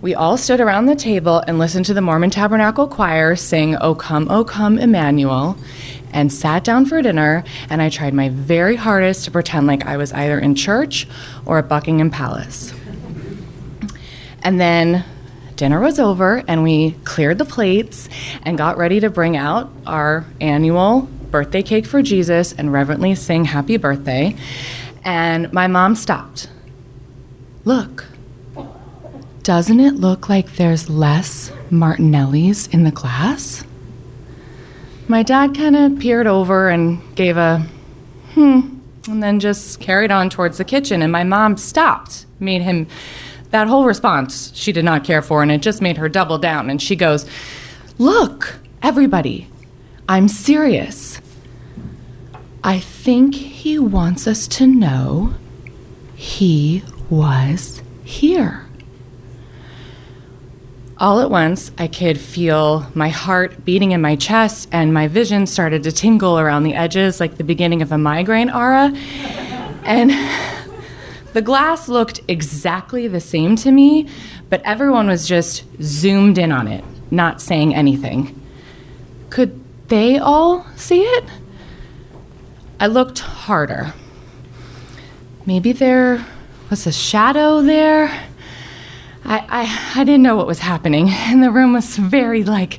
[0.00, 3.94] We all stood around the table and listened to the Mormon Tabernacle Choir sing O
[3.94, 5.58] Come, O Come, Emmanuel,
[6.12, 7.44] and sat down for dinner.
[7.70, 11.06] And I tried my very hardest to pretend like I was either in church
[11.44, 12.72] or at Buckingham Palace.
[14.42, 15.04] And then
[15.56, 18.08] dinner was over, and we cleared the plates
[18.42, 23.46] and got ready to bring out our annual birthday cake for Jesus and reverently sing
[23.46, 24.36] happy birthday.
[25.04, 26.48] And my mom stopped.
[27.64, 28.06] Look,
[29.42, 33.64] doesn't it look like there's less Martinelli's in the glass?
[35.08, 37.60] My dad kind of peered over and gave a
[38.34, 38.78] hmm,
[39.08, 41.00] and then just carried on towards the kitchen.
[41.00, 42.88] And my mom stopped, made him
[43.50, 46.68] that whole response she did not care for, and it just made her double down.
[46.68, 47.24] And she goes,
[47.98, 49.48] Look, everybody,
[50.08, 51.20] I'm serious.
[52.64, 55.34] I think he wants us to know
[56.16, 58.65] he was here.
[60.98, 65.46] All at once, I could feel my heart beating in my chest, and my vision
[65.46, 68.94] started to tingle around the edges like the beginning of a migraine aura.
[69.84, 70.10] And
[71.34, 74.08] the glass looked exactly the same to me,
[74.48, 78.40] but everyone was just zoomed in on it, not saying anything.
[79.28, 81.24] Could they all see it?
[82.80, 83.92] I looked harder.
[85.44, 86.24] Maybe there
[86.70, 88.28] was a shadow there.
[89.28, 92.78] I, I, I didn't know what was happening, and the room was very like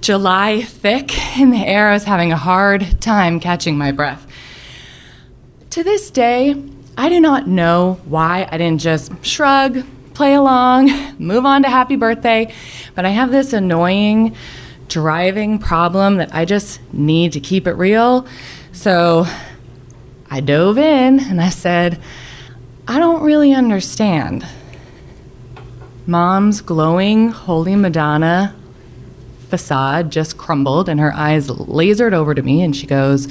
[0.00, 1.88] July thick in the air.
[1.88, 4.26] I was having a hard time catching my breath.
[5.70, 6.54] To this day,
[6.96, 9.84] I do not know why I didn't just shrug,
[10.14, 12.54] play along, move on to happy birthday,
[12.94, 14.34] but I have this annoying
[14.88, 18.26] driving problem that I just need to keep it real.
[18.72, 19.26] So
[20.30, 22.00] I dove in and I said,
[22.88, 24.46] I don't really understand.
[26.06, 28.54] Mom's glowing Holy Madonna
[29.48, 33.28] facade just crumbled and her eyes lasered over to me and she goes,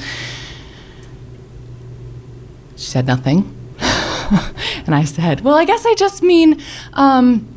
[2.76, 3.58] She said nothing.
[4.86, 6.62] and I said, Well, I guess I just mean
[6.94, 7.48] um,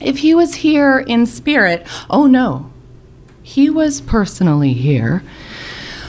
[0.00, 1.86] if he was here in spirit.
[2.08, 2.70] Oh, no.
[3.42, 5.22] He was personally here.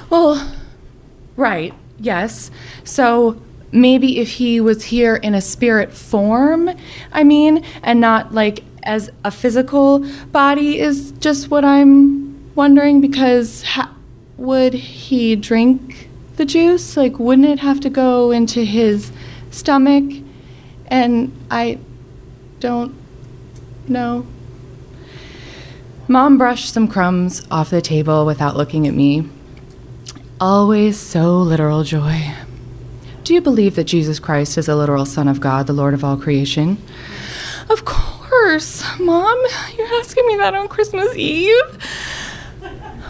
[0.09, 0.53] Well,
[1.35, 2.51] right, yes.
[2.83, 3.41] So
[3.71, 6.69] maybe if he was here in a spirit form,
[7.11, 9.99] I mean, and not like as a physical
[10.31, 13.93] body is just what I'm wondering because ha-
[14.37, 16.95] would he drink the juice?
[16.95, 19.11] Like, wouldn't it have to go into his
[19.51, 20.23] stomach
[20.89, 21.79] And I
[22.59, 22.95] don't
[23.87, 24.25] know.
[26.07, 29.27] Mom brushed some crumbs off the table without looking at me.
[30.39, 32.33] Always so literal, Joy.
[33.27, 36.01] Do you believe that Jesus Christ is a literal Son of God, the Lord of
[36.01, 36.77] all creation?
[37.69, 39.37] Of course, Mom.
[39.77, 41.77] You're asking me that on Christmas Eve?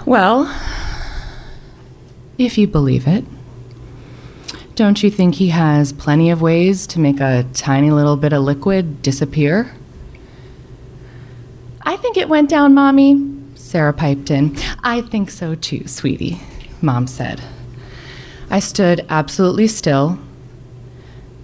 [0.07, 0.51] Well,
[2.39, 3.26] if you believe it,
[4.74, 8.41] don't you think he has plenty of ways to make a tiny little bit of
[8.41, 9.76] liquid disappear?
[11.84, 14.57] I think it went down, Mommy, Sarah piped in.
[14.84, 16.41] I think so too, sweetie,
[16.82, 17.39] Mom said.
[18.49, 20.17] I stood absolutely still,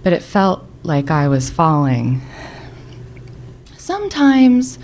[0.02, 2.22] but it felt like I was falling.
[3.76, 4.78] Sometimes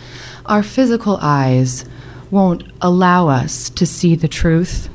[0.45, 1.87] our physical eyes
[2.31, 4.91] won't allow us to see the truth,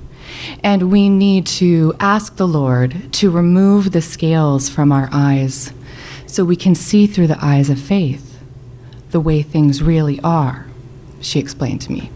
[0.64, 5.74] and we need to ask the Lord to remove the scales from our eyes
[6.28, 8.40] so we can see through the eyes of faith
[9.10, 10.68] the way things really are,
[11.22, 12.12] she explained to me.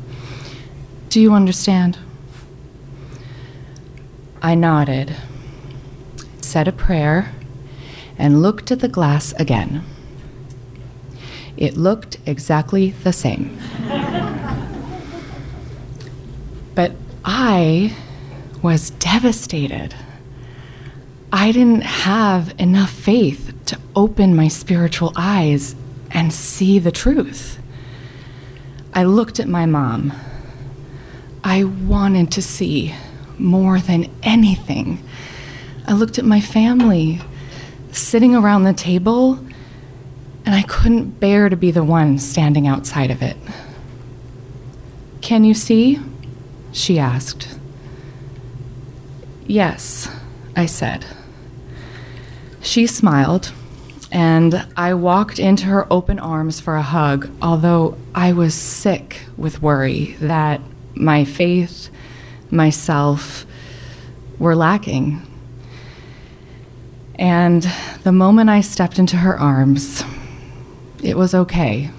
[1.09, 1.97] Do you understand?
[4.41, 5.15] I nodded,
[6.41, 7.33] said a prayer,
[8.17, 9.83] and looked at the glass again.
[11.57, 13.59] It looked exactly the same.
[16.75, 16.93] but
[17.25, 17.95] I
[18.61, 19.93] was devastated.
[21.33, 25.75] I didn't have enough faith to open my spiritual eyes
[26.11, 27.59] and see the truth.
[28.93, 30.13] I looked at my mom.
[31.43, 32.95] I wanted to see
[33.39, 35.03] more than anything.
[35.87, 37.21] I looked at my family
[37.91, 39.39] sitting around the table,
[40.45, 43.37] and I couldn't bear to be the one standing outside of it.
[45.21, 45.99] Can you see?
[46.71, 47.57] She asked.
[49.47, 50.09] Yes,
[50.55, 51.05] I said.
[52.61, 53.51] She smiled
[54.11, 59.61] and I walked into her open arms for a hug, although I was sick with
[59.61, 60.61] worry that
[60.95, 61.89] my faith,
[62.51, 63.45] myself,
[64.37, 65.21] were lacking.
[67.15, 67.69] And
[68.03, 70.03] the moment I stepped into her arms,
[71.03, 71.91] it was okay.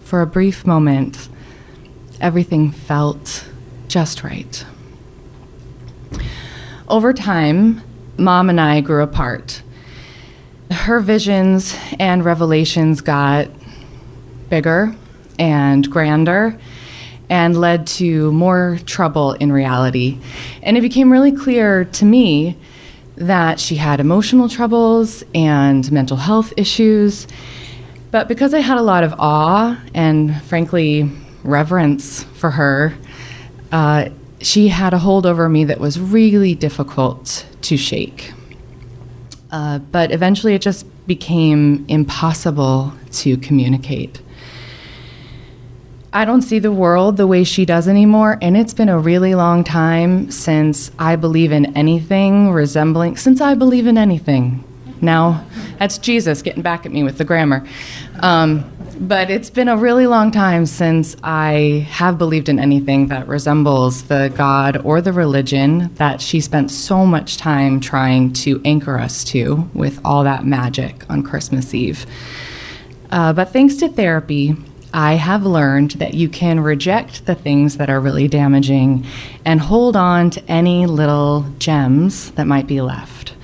[0.00, 1.28] For a brief moment,
[2.20, 3.48] everything felt
[3.88, 4.64] just right.
[6.88, 7.82] Over time,
[8.16, 9.62] mom and I grew apart
[10.70, 13.48] her visions and revelations got
[14.48, 14.94] bigger
[15.38, 16.58] and grander
[17.28, 20.18] and led to more trouble in reality.
[20.62, 22.56] And it became really clear to me
[23.16, 27.26] that she had emotional troubles and mental health issues.
[28.10, 31.10] But because I had a lot of awe and, frankly,
[31.42, 32.94] reverence for her,
[33.72, 34.10] uh,
[34.40, 38.32] she had a hold over me that was really difficult to shake.
[39.50, 44.20] Uh, but eventually it just became impossible to communicate.
[46.16, 49.34] I don't see the world the way she does anymore, and it's been a really
[49.34, 54.64] long time since I believe in anything resembling, since I believe in anything.
[55.02, 55.44] Now,
[55.78, 57.66] that's Jesus getting back at me with the grammar.
[58.20, 58.64] Um,
[58.98, 64.04] but it's been a really long time since I have believed in anything that resembles
[64.04, 69.22] the God or the religion that she spent so much time trying to anchor us
[69.24, 72.06] to with all that magic on Christmas Eve.
[73.10, 74.56] Uh, but thanks to therapy,
[74.96, 79.04] I have learned that you can reject the things that are really damaging
[79.44, 83.34] and hold on to any little gems that might be left.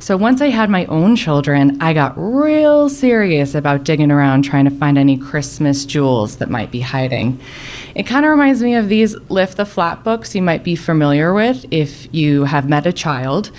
[0.00, 4.64] So once I had my own children, I got real serious about digging around trying
[4.64, 7.38] to find any Christmas jewels that might be hiding.
[7.94, 11.32] It kind of reminds me of these Lift the Flap books you might be familiar
[11.32, 13.52] with if you have met a child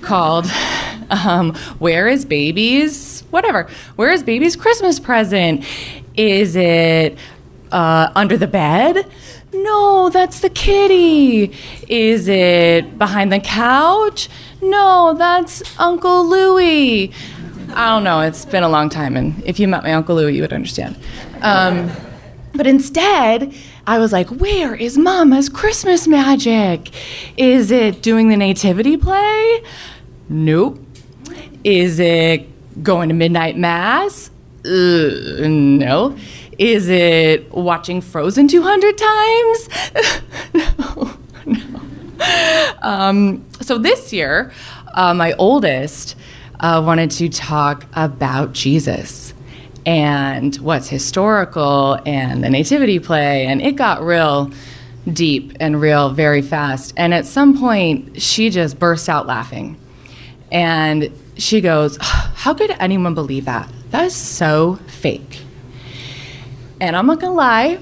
[0.00, 0.50] called
[1.10, 3.20] um, Where is Baby's?
[3.30, 3.68] Whatever.
[3.94, 5.64] Where is Baby's Christmas present?
[6.16, 7.18] Is it
[7.72, 9.06] uh, under the bed?
[9.52, 11.52] No, that's the kitty.
[11.88, 14.28] Is it behind the couch?
[14.60, 17.12] No, that's Uncle Louie.
[17.74, 18.20] I don't know.
[18.20, 20.96] It's been a long time, and if you met my Uncle Louie, you would understand.
[21.42, 21.90] Um,
[22.54, 23.54] but instead,
[23.86, 26.90] I was like, where is Mama's Christmas magic?
[27.36, 29.62] Is it doing the nativity play?
[30.28, 30.78] Nope.
[31.64, 34.30] Is it going to midnight mass?
[34.64, 36.16] Uh, no.
[36.58, 39.68] Is it watching Frozen 200 times?
[40.54, 41.10] no,
[41.46, 41.80] no.
[42.80, 44.52] Um, so this year,
[44.94, 46.16] uh, my oldest
[46.60, 49.34] uh, wanted to talk about Jesus
[49.84, 54.50] and what's historical and the nativity play, and it got real
[55.12, 56.94] deep and real very fast.
[56.96, 59.78] And at some point, she just burst out laughing.
[60.50, 63.68] And she goes, How could anyone believe that?
[63.94, 65.42] That is so fake.
[66.80, 67.78] And I'm not gonna lie,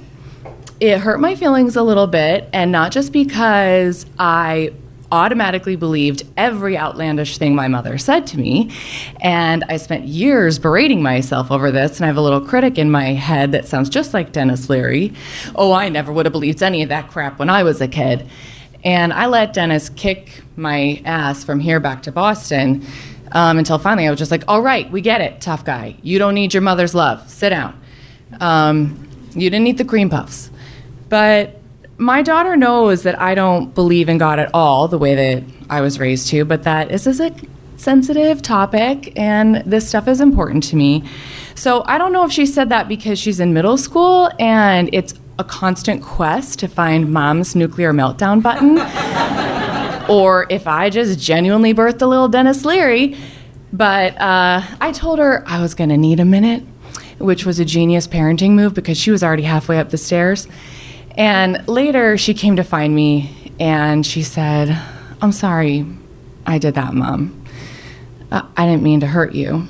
[0.78, 4.74] it hurt my feelings a little bit, and not just because I
[5.10, 8.70] automatically believed every outlandish thing my mother said to me.
[9.22, 12.90] And I spent years berating myself over this, and I have a little critic in
[12.90, 15.14] my head that sounds just like Denis Leary.
[15.54, 18.28] Oh, I never would have believed any of that crap when I was a kid.
[18.84, 22.84] And I let Denis kick my ass from here back to Boston
[23.32, 25.96] um, until finally I was just like, all right, we get it, tough guy.
[26.02, 27.28] You don't need your mother's love.
[27.30, 27.80] Sit down.
[28.40, 30.50] Um, you didn't eat the cream puffs.
[31.08, 31.60] But
[31.98, 35.80] my daughter knows that I don't believe in God at all the way that I
[35.80, 37.34] was raised to, but that this is a
[37.76, 41.04] sensitive topic and this stuff is important to me.
[41.54, 45.14] So I don't know if she said that because she's in middle school and it's
[45.38, 48.76] a constant quest to find mom's nuclear meltdown button,
[50.08, 53.16] or if I just genuinely birthed a little Denis Leary.
[53.72, 56.62] But uh, I told her I was going to need a minute,
[57.18, 60.46] which was a genius parenting move because she was already halfway up the stairs.
[61.16, 64.78] And later she came to find me and she said,
[65.20, 65.86] I'm sorry
[66.46, 67.44] I did that, mom.
[68.30, 69.66] Uh, I didn't mean to hurt you.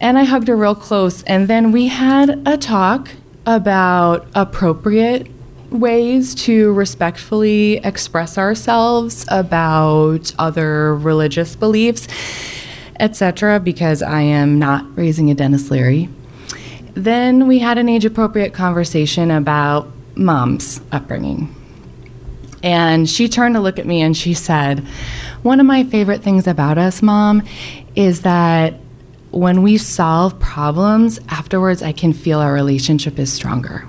[0.00, 1.22] And I hugged her real close.
[1.24, 3.10] And then we had a talk
[3.44, 5.28] about appropriate
[5.70, 12.08] ways to respectfully express ourselves about other religious beliefs,
[13.00, 16.08] etc., because I am not raising a Denis Leary.
[16.94, 21.54] Then we had an age appropriate conversation about mom's upbringing.
[22.62, 24.80] And she turned to look at me and she said,
[25.42, 27.42] One of my favorite things about us, mom,
[27.94, 28.74] is that
[29.30, 33.86] when we solve problems, afterwards I can feel our relationship is stronger.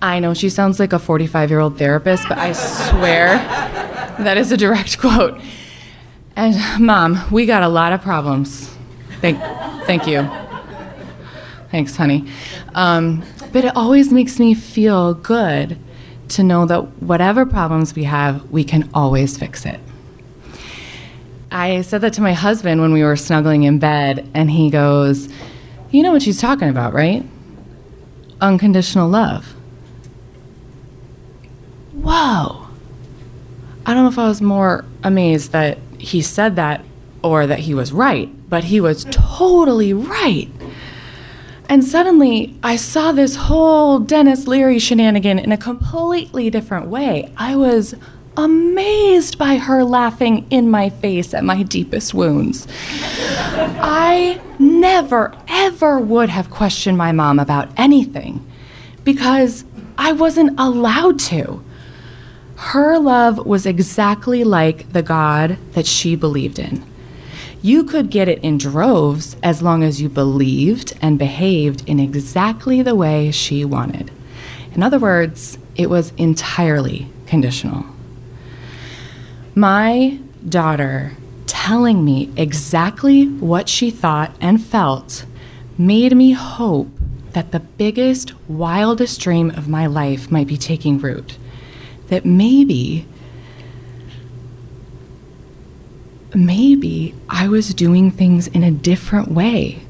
[0.00, 3.36] I know she sounds like a 45 year old therapist, but I swear
[4.18, 5.40] that is a direct quote.
[6.36, 8.70] And mom, we got a lot of problems.
[9.20, 9.40] Thank,
[9.86, 10.28] thank you.
[11.70, 12.28] Thanks, honey.
[12.74, 15.78] Um, but it always makes me feel good
[16.28, 19.80] to know that whatever problems we have, we can always fix it.
[21.50, 25.28] I said that to my husband when we were snuggling in bed, and he goes,
[25.90, 27.24] You know what she's talking about, right?
[28.40, 29.54] Unconditional love.
[32.02, 32.66] Whoa.
[33.86, 36.84] I don't know if I was more amazed that he said that
[37.22, 40.48] or that he was right, but he was totally right.
[41.68, 47.32] And suddenly, I saw this whole Denis Leary shenanigan in a completely different way.
[47.36, 47.94] I was
[48.38, 52.66] amazed by her laughing in my face at my deepest wounds.
[52.90, 58.46] I never, ever would have questioned my mom about anything
[59.04, 59.64] because
[59.98, 61.62] I wasn't allowed to.
[62.58, 66.84] Her love was exactly like the God that she believed in.
[67.62, 72.82] You could get it in droves as long as you believed and behaved in exactly
[72.82, 74.10] the way she wanted.
[74.74, 77.86] In other words, it was entirely conditional.
[79.54, 85.24] My daughter telling me exactly what she thought and felt
[85.78, 86.90] made me hope
[87.32, 91.38] that the biggest, wildest dream of my life might be taking root.
[92.08, 93.06] That maybe
[96.34, 99.80] maybe I was doing things in a different way,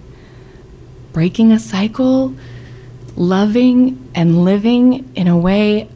[1.12, 2.34] breaking a cycle,
[3.16, 5.88] loving and living in a way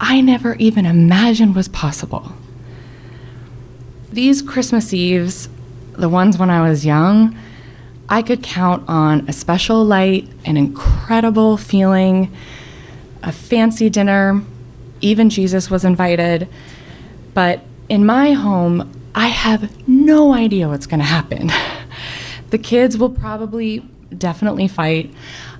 [0.00, 2.32] I never even imagined was possible.
[4.10, 5.48] These Christmas Eves,
[5.92, 7.36] the ones when I was young,
[8.08, 12.34] I could count on a special light, an incredible feeling,
[13.22, 14.42] a fancy dinner,
[15.00, 16.48] even Jesus was invited.
[17.34, 21.50] But in my home, I have no idea what's going to happen.
[22.50, 23.80] the kids will probably
[24.16, 25.12] definitely fight.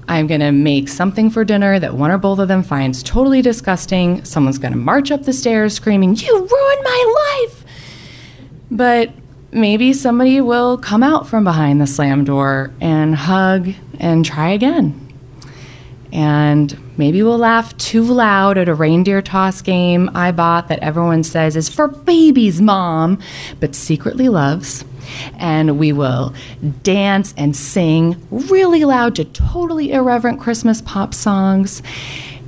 [0.09, 3.43] I'm going to make something for dinner that one or both of them finds totally
[3.43, 4.25] disgusting.
[4.25, 7.65] Someone's going to march up the stairs screaming, You ruined my life!
[8.71, 9.11] But
[9.53, 15.10] maybe somebody will come out from behind the slam door and hug and try again.
[16.13, 21.23] And maybe we'll laugh too loud at a reindeer toss game I bought that everyone
[21.23, 23.19] says is for babies, mom,
[23.61, 24.85] but secretly loves.
[25.39, 26.35] And we will
[26.83, 31.83] dance and sing really loud to totally irreverent Christmas pop songs.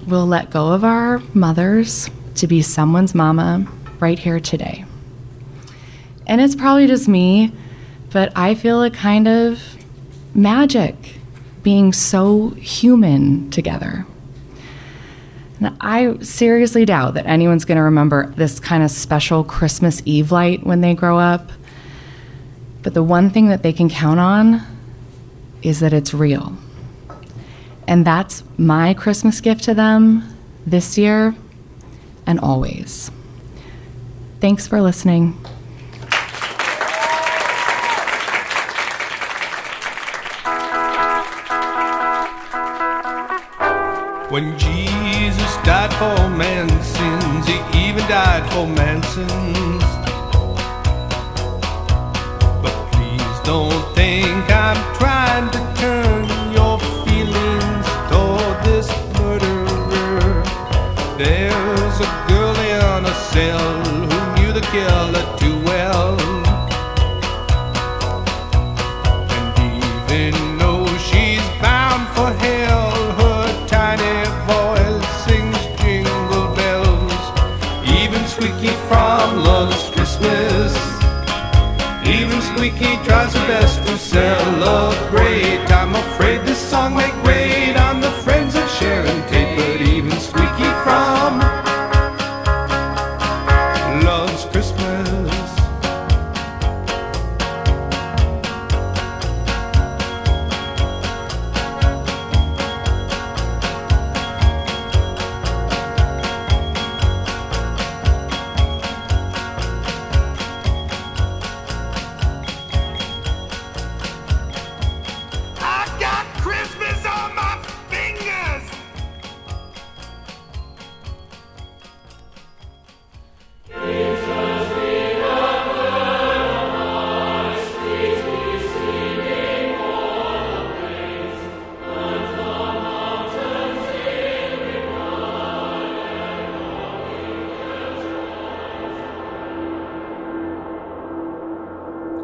[0.06, 3.66] We'll let go of our mothers to be someone's mama
[4.00, 4.84] right here today.
[6.26, 7.52] And it's probably just me,
[8.10, 9.60] but I feel a kind of
[10.34, 10.96] magic
[11.62, 14.06] being so human together.
[15.58, 20.32] And I seriously doubt that anyone's going to remember this kind of special Christmas Eve
[20.32, 21.52] light when they grow up.
[22.82, 24.62] But the one thing that they can count on
[25.62, 26.56] is that it's real.
[27.86, 30.36] And that's my Christmas gift to them
[30.66, 31.34] this year
[32.26, 33.10] and always.
[34.40, 35.38] Thanks for listening.
[44.32, 49.84] When Jesus died for man's sins, he even died for man's sins.
[52.62, 53.81] But please don't
[83.12, 85.61] Her best to celebrate.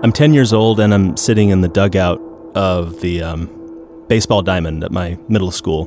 [0.09, 2.18] I'm 10 years old and I'm sitting in the dugout
[2.54, 5.86] of the um, baseball diamond at my middle school.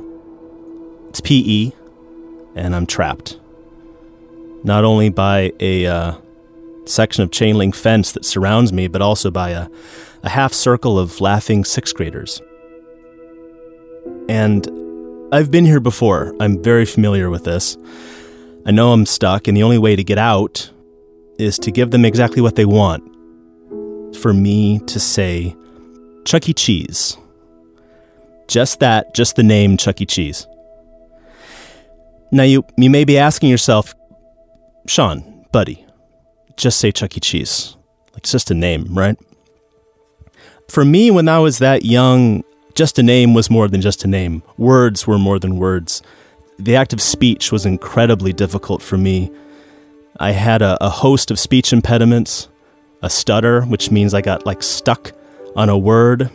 [1.08, 1.72] It's PE,
[2.54, 3.40] and I'm trapped.
[4.62, 6.14] Not only by a uh,
[6.84, 9.68] section of chain link fence that surrounds me, but also by a,
[10.22, 12.40] a half circle of laughing sixth graders.
[14.28, 14.68] And
[15.32, 16.32] I've been here before.
[16.38, 17.76] I'm very familiar with this.
[18.66, 20.70] I know I'm stuck, and the only way to get out
[21.40, 23.11] is to give them exactly what they want
[24.16, 25.54] for me to say
[26.24, 26.54] Chuck E.
[26.54, 27.16] Cheese.
[28.48, 30.06] Just that, just the name Chuck E.
[30.06, 30.46] Cheese.
[32.30, 33.94] Now you you may be asking yourself,
[34.86, 35.84] Sean, buddy,
[36.56, 37.20] just say Chuck E.
[37.20, 37.76] Cheese.
[38.16, 39.18] It's just a name, right?
[40.68, 42.44] For me, when I was that young,
[42.74, 44.42] just a name was more than just a name.
[44.56, 46.02] Words were more than words.
[46.58, 49.30] The act of speech was incredibly difficult for me.
[50.20, 52.48] I had a, a host of speech impediments
[53.02, 55.12] a stutter, which means I got like stuck
[55.56, 56.30] on a word,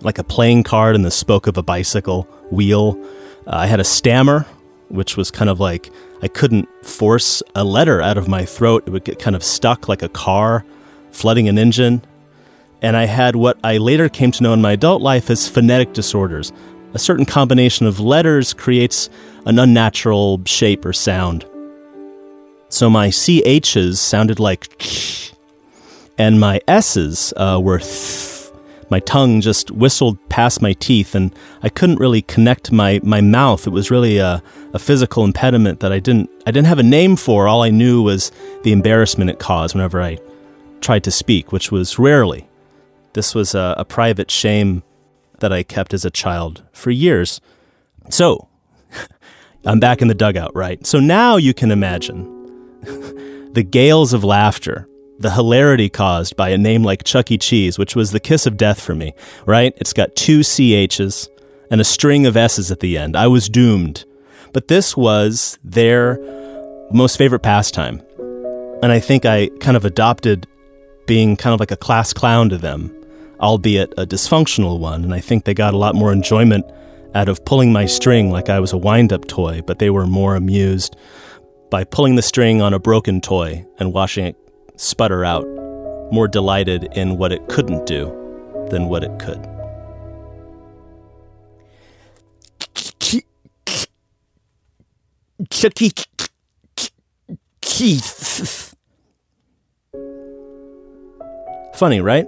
[0.00, 3.02] like a playing card in the spoke of a bicycle wheel.
[3.46, 4.46] Uh, I had a stammer,
[4.88, 5.90] which was kind of like
[6.22, 8.84] I couldn't force a letter out of my throat.
[8.86, 10.64] It would get kind of stuck like a car
[11.10, 12.02] flooding an engine.
[12.82, 15.92] And I had what I later came to know in my adult life as phonetic
[15.92, 16.52] disorders.
[16.94, 19.10] A certain combination of letters creates
[19.46, 21.44] an unnatural shape or sound.
[22.68, 24.76] So my CHs sounded like
[26.20, 28.52] and my S's uh, were th.
[28.90, 33.66] My tongue just whistled past my teeth, and I couldn't really connect my, my mouth.
[33.66, 34.42] It was really a,
[34.74, 37.48] a physical impediment that I didn't I didn't have a name for.
[37.48, 38.32] All I knew was
[38.64, 40.18] the embarrassment it caused whenever I
[40.82, 42.46] tried to speak, which was rarely.
[43.14, 44.82] This was a, a private shame
[45.38, 47.40] that I kept as a child for years.
[48.10, 48.48] So,
[49.64, 50.86] I'm back in the dugout, right?
[50.86, 52.24] So now you can imagine
[53.54, 54.86] the gales of laughter
[55.20, 57.36] the hilarity caused by a name like Chuck E.
[57.36, 59.14] Cheese, which was the kiss of death for me,
[59.44, 59.74] right?
[59.76, 61.28] It's got two CHs
[61.70, 63.14] and a string of S's at the end.
[63.14, 64.04] I was doomed.
[64.52, 66.18] But this was their
[66.90, 68.02] most favorite pastime.
[68.82, 70.46] And I think I kind of adopted
[71.06, 72.90] being kind of like a class clown to them,
[73.40, 75.04] albeit a dysfunctional one.
[75.04, 76.64] And I think they got a lot more enjoyment
[77.14, 80.06] out of pulling my string like I was a wind up toy, but they were
[80.06, 80.96] more amused
[81.70, 84.36] by pulling the string on a broken toy and watching it
[84.80, 85.46] sputter out,
[86.10, 88.06] more delighted in what it couldn't do
[88.70, 89.46] than what it could.
[97.60, 98.74] Keith.
[101.74, 102.26] Funny, right?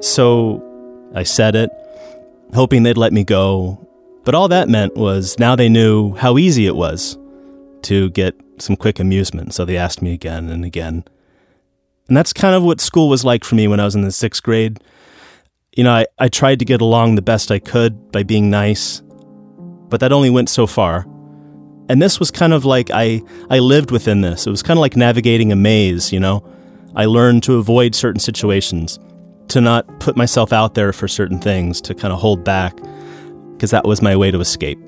[0.00, 0.62] So
[1.14, 1.70] I said it,
[2.54, 3.78] hoping they'd let me go.
[4.24, 7.18] But all that meant was now they knew how easy it was
[7.82, 11.04] to get some quick amusement, so they asked me again and again.
[12.08, 14.12] And that's kind of what school was like for me when I was in the
[14.12, 14.80] sixth grade.
[15.76, 19.02] You know, I, I tried to get along the best I could by being nice,
[19.88, 21.06] but that only went so far.
[21.88, 24.46] And this was kind of like I, I lived within this.
[24.46, 26.46] It was kind of like navigating a maze, you know?
[26.94, 28.98] I learned to avoid certain situations,
[29.48, 32.76] to not put myself out there for certain things, to kind of hold back,
[33.52, 34.78] because that was my way to escape.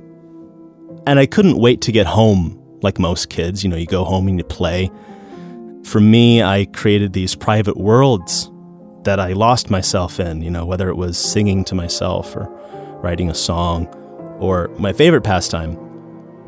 [1.06, 3.64] And I couldn't wait to get home like most kids.
[3.64, 4.90] You know, you go home and you play.
[5.84, 8.50] For me, I created these private worlds
[9.02, 12.48] that I lost myself in, you know, whether it was singing to myself or
[13.02, 13.86] writing a song,
[14.40, 15.78] or my favorite pastime,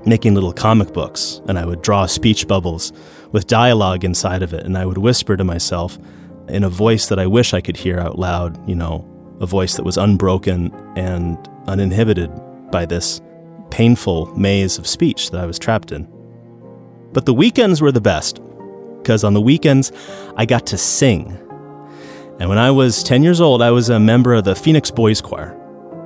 [0.06, 1.42] making little comic books.
[1.48, 2.92] And I would draw speech bubbles
[3.32, 5.98] with dialogue inside of it, and I would whisper to myself
[6.48, 9.04] in a voice that I wish I could hear out loud, you know,
[9.40, 12.30] a voice that was unbroken and uninhibited
[12.70, 13.20] by this
[13.70, 16.08] painful maze of speech that I was trapped in.
[17.16, 18.42] But the weekends were the best,
[18.98, 19.90] because on the weekends,
[20.36, 21.28] I got to sing.
[22.38, 25.22] And when I was 10 years old, I was a member of the Phoenix Boys
[25.22, 25.58] Choir.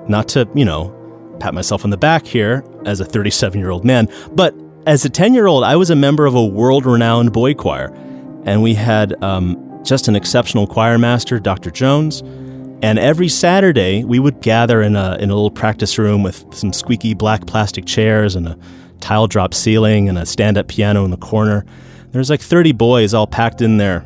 [0.06, 0.94] Not to, you know,
[1.40, 4.54] pat myself on the back here as a 37 year old man, but
[4.86, 7.92] as a 10 year old, I was a member of a world renowned boy choir.
[8.44, 11.72] And we had um, just an exceptional choir master, Dr.
[11.72, 12.20] Jones.
[12.82, 16.72] And every Saturday, we would gather in a, in a little practice room with some
[16.72, 18.58] squeaky black plastic chairs and a
[19.00, 21.64] tile drop ceiling and a stand up piano in the corner.
[22.12, 24.04] There's like 30 boys all packed in there.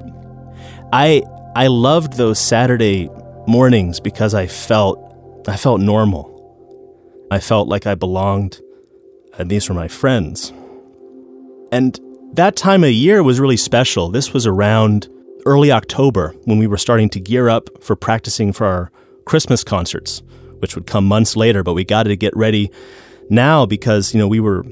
[0.92, 1.22] I,
[1.56, 3.08] I loved those Saturday
[3.46, 4.98] mornings because I felt,
[5.48, 6.30] I felt normal.
[7.30, 8.60] I felt like I belonged,
[9.38, 10.52] and these were my friends.
[11.72, 11.98] And
[12.34, 14.10] that time of year was really special.
[14.10, 15.08] This was around
[15.46, 18.90] early October when we were starting to gear up for practicing for our
[19.24, 20.22] Christmas concerts,
[20.58, 22.70] which would come months later, but we got to get ready
[23.30, 24.64] now because, you know, we were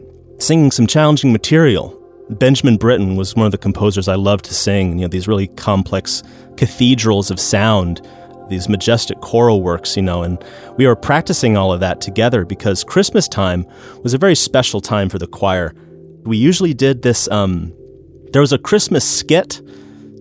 [0.43, 1.99] singing some challenging material.
[2.31, 5.49] Benjamin Britten was one of the composers I loved to sing, you know, these really
[5.49, 6.23] complex
[6.57, 8.01] cathedrals of sound,
[8.49, 10.43] these majestic choral works, you know, and
[10.77, 13.67] we were practicing all of that together because Christmas time
[14.03, 15.75] was a very special time for the choir.
[16.25, 17.73] We usually did this, um,
[18.33, 19.61] there was a Christmas skit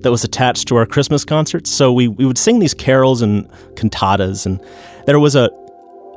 [0.01, 1.71] that was attached to our Christmas concerts.
[1.71, 4.59] So we, we would sing these carols and cantatas, and
[5.05, 5.49] there was a,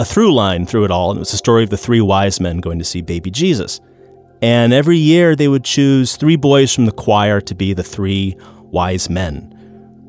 [0.00, 2.40] a through line through it all, and it was the story of the three wise
[2.40, 3.80] men going to see baby Jesus.
[4.44, 8.36] And every year they would choose three boys from the choir to be the three
[8.64, 9.50] wise men.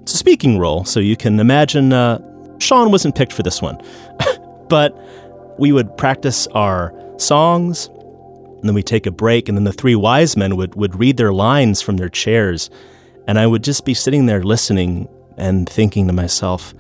[0.02, 2.20] It's a speaking role, so you can imagine uh,
[2.60, 3.82] Sean wasn't picked for this one.
[4.68, 4.94] but
[5.58, 9.96] we would practice our songs, and then we'd take a break, and then the three
[9.96, 12.70] wise men would, would read their lines from their chairs
[13.28, 16.74] and I would just be sitting there listening and thinking to myself,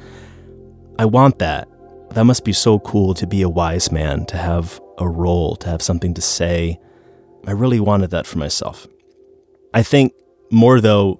[0.99, 1.67] I want that.
[2.11, 5.69] That must be so cool to be a wise man, to have a role, to
[5.69, 6.79] have something to say.
[7.47, 8.87] I really wanted that for myself.
[9.73, 10.13] I think
[10.51, 11.19] more though,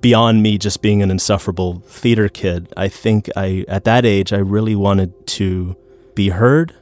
[0.00, 4.38] beyond me just being an insufferable theater kid, I think I, at that age, I
[4.38, 5.76] really wanted to
[6.14, 6.74] be heard.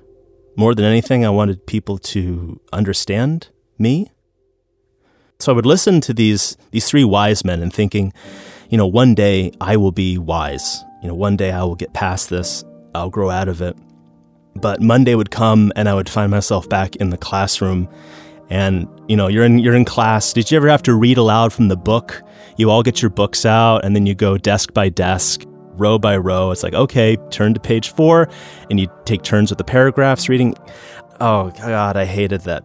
[0.57, 3.49] More than anything, I wanted people to understand
[3.79, 4.11] me.
[5.39, 8.13] So I would listen to these these three wise men and thinking,
[8.71, 10.83] you know, one day I will be wise.
[11.03, 12.65] You know, one day I will get past this.
[12.95, 13.77] I'll grow out of it.
[14.55, 17.89] But Monday would come and I would find myself back in the classroom
[18.51, 20.33] and you know, you're in you're in class.
[20.33, 22.23] Did you ever have to read aloud from the book?
[22.57, 25.43] You all get your books out and then you go desk by desk,
[25.75, 26.51] row by row.
[26.51, 28.29] It's like, okay, turn to page 4
[28.71, 30.55] and you take turns with the paragraphs reading.
[31.21, 32.65] Oh god, I hated that.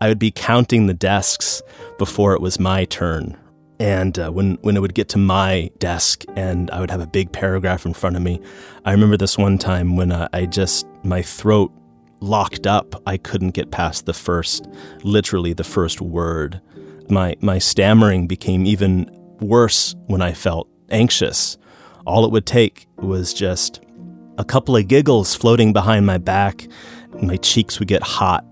[0.00, 1.62] I would be counting the desks
[1.98, 3.38] before it was my turn.
[3.80, 7.06] And uh, when, when it would get to my desk and I would have a
[7.06, 8.40] big paragraph in front of me,
[8.84, 11.72] I remember this one time when uh, I just, my throat
[12.20, 13.00] locked up.
[13.06, 14.66] I couldn't get past the first,
[15.02, 16.60] literally the first word.
[17.08, 19.10] My, my stammering became even
[19.40, 21.58] worse when I felt anxious.
[22.06, 23.82] All it would take was just
[24.38, 26.66] a couple of giggles floating behind my back.
[27.22, 28.44] My cheeks would get hot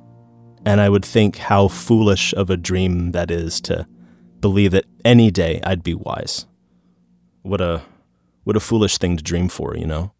[0.65, 3.87] and I would think how foolish of a dream that is to
[4.41, 6.47] believe that any day I'd be wise.
[7.43, 7.83] What a
[8.45, 10.13] what a foolish thing to dream for, you know?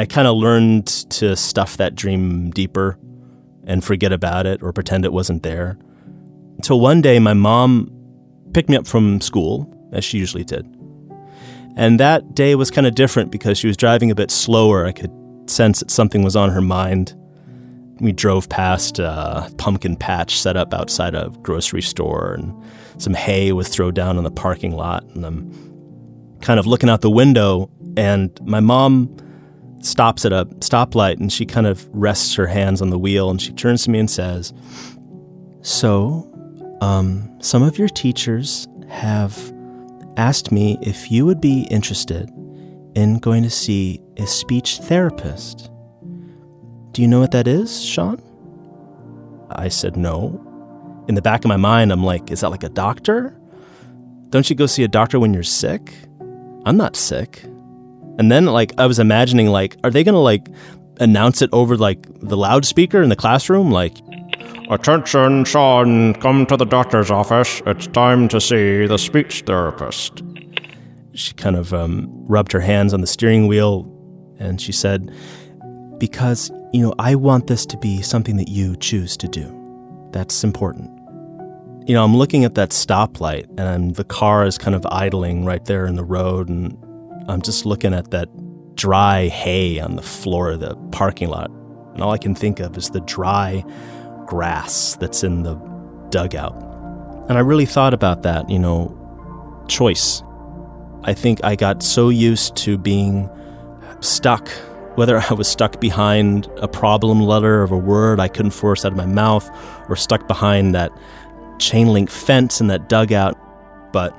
[0.00, 2.98] I kind of learned to stuff that dream deeper
[3.64, 5.78] and forget about it or pretend it wasn't there.
[6.56, 7.90] Until one day my mom
[8.52, 10.66] picked me up from school, as she usually did.
[11.76, 14.86] And that day was kind of different because she was driving a bit slower.
[14.86, 15.12] I could
[15.46, 17.14] sense that something was on her mind
[18.00, 22.54] we drove past a pumpkin patch set up outside a grocery store, and
[22.98, 25.04] some hay was thrown down in the parking lot.
[25.14, 29.14] And I'm kind of looking out the window, and my mom
[29.80, 33.40] stops at a stoplight and she kind of rests her hands on the wheel and
[33.40, 34.52] she turns to me and says,
[35.62, 36.26] So,
[36.80, 39.52] um, some of your teachers have
[40.16, 42.30] asked me if you would be interested
[42.94, 45.70] in going to see a speech therapist.
[46.92, 48.20] Do you know what that is, Sean?
[49.50, 50.46] I said no.
[51.08, 53.36] In the back of my mind, I'm like, is that like a doctor?
[54.30, 55.92] Don't you go see a doctor when you're sick?
[56.64, 57.44] I'm not sick.
[58.20, 60.46] And then like I was imagining like are they going to like
[61.00, 63.96] announce it over like the loudspeaker in the classroom like
[64.68, 67.60] Attention, Sean, come to the doctor's office.
[67.66, 70.22] It's time to see the speech therapist.
[71.14, 73.90] she kind of um, rubbed her hands on the steering wheel
[74.38, 75.10] and she said,
[75.98, 79.50] Because, you know, I want this to be something that you choose to do.
[80.12, 80.88] That's important.
[81.88, 85.64] You know, I'm looking at that stoplight and the car is kind of idling right
[85.64, 86.76] there in the road, and
[87.30, 88.28] I'm just looking at that
[88.74, 91.50] dry hay on the floor of the parking lot.
[91.92, 93.64] And all I can think of is the dry
[94.26, 95.54] grass that's in the
[96.10, 96.54] dugout.
[97.28, 98.96] And I really thought about that, you know,
[99.68, 100.22] choice.
[101.04, 103.30] I think I got so used to being
[104.00, 104.48] stuck,
[104.96, 108.92] whether I was stuck behind a problem letter of a word I couldn't force out
[108.92, 109.48] of my mouth,
[109.88, 110.90] or stuck behind that
[111.58, 113.38] chain link fence in that dugout.
[113.92, 114.12] But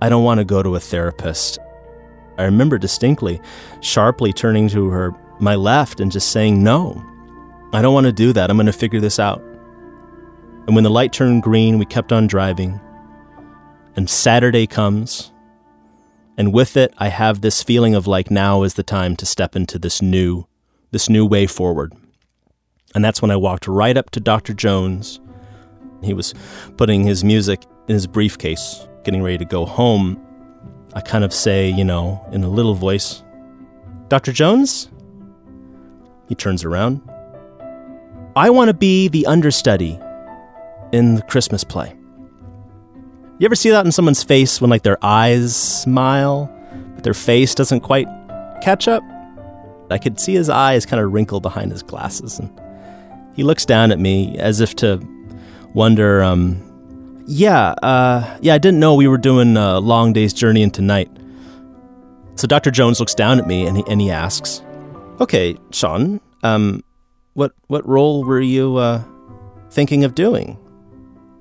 [0.00, 1.58] I don't want to go to a therapist.
[2.38, 3.40] I remember distinctly,
[3.80, 7.04] sharply turning to her, my left, and just saying, No,
[7.72, 8.50] I don't want to do that.
[8.50, 9.42] I'm going to figure this out.
[10.66, 12.80] And when the light turned green, we kept on driving.
[13.96, 15.32] And Saturday comes.
[16.38, 19.54] And with it, I have this feeling of like now is the time to step
[19.56, 20.46] into this new,
[20.90, 21.92] this new way forward.
[22.94, 24.54] And that's when I walked right up to Dr.
[24.54, 25.20] Jones.
[26.02, 26.34] He was
[26.76, 30.20] putting his music in his briefcase, getting ready to go home.
[30.94, 33.22] I kind of say, you know, in a little voice,
[34.08, 34.32] Dr.
[34.32, 34.90] Jones?
[36.28, 37.00] He turns around.
[38.36, 39.98] I want to be the understudy
[40.92, 41.96] in the Christmas play.
[43.38, 46.50] You ever see that in someone's face when like their eyes smile,
[46.94, 48.06] but their face doesn't quite
[48.62, 49.02] catch up?
[49.90, 52.50] I could see his eyes kind of wrinkle behind his glasses, and
[53.34, 55.06] he looks down at me as if to
[55.74, 56.62] wonder, um,
[57.26, 61.10] yeah, uh, yeah, I didn't know we were doing a long day's journey into night.
[62.36, 62.70] So Dr.
[62.70, 64.62] Jones looks down at me and he, and he asks,
[65.20, 66.82] Okay, Sean, um,
[67.34, 69.02] what, what role were you uh,
[69.70, 70.58] thinking of doing?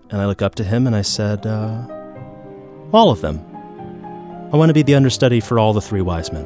[0.10, 1.88] And I look up to him and I said, uh,
[2.94, 3.40] All of them.
[4.54, 6.46] I want to be the understudy for all the three wise men.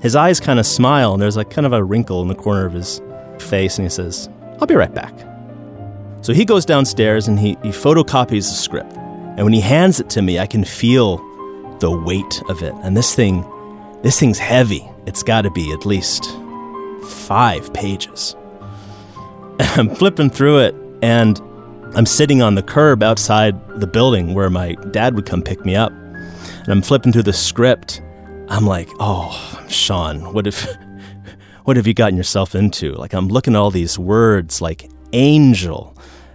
[0.00, 2.66] His eyes kind of smile and there's like kind of a wrinkle in the corner
[2.66, 3.00] of his
[3.38, 4.28] face and he says,
[4.60, 5.14] I'll be right back.
[6.24, 8.94] So he goes downstairs and he, he photocopies the script.
[8.94, 11.18] And when he hands it to me, I can feel
[11.80, 12.72] the weight of it.
[12.82, 13.44] And this thing,
[14.02, 14.88] this thing's heavy.
[15.04, 16.24] It's got to be at least
[17.06, 18.34] five pages.
[19.60, 21.38] And I'm flipping through it and
[21.94, 25.76] I'm sitting on the curb outside the building where my dad would come pick me
[25.76, 25.92] up.
[25.92, 28.02] And I'm flipping through the script.
[28.48, 30.66] I'm like, oh, Sean, what if,
[31.64, 32.94] what have you gotten yourself into?
[32.94, 35.93] Like, I'm looking at all these words like angel.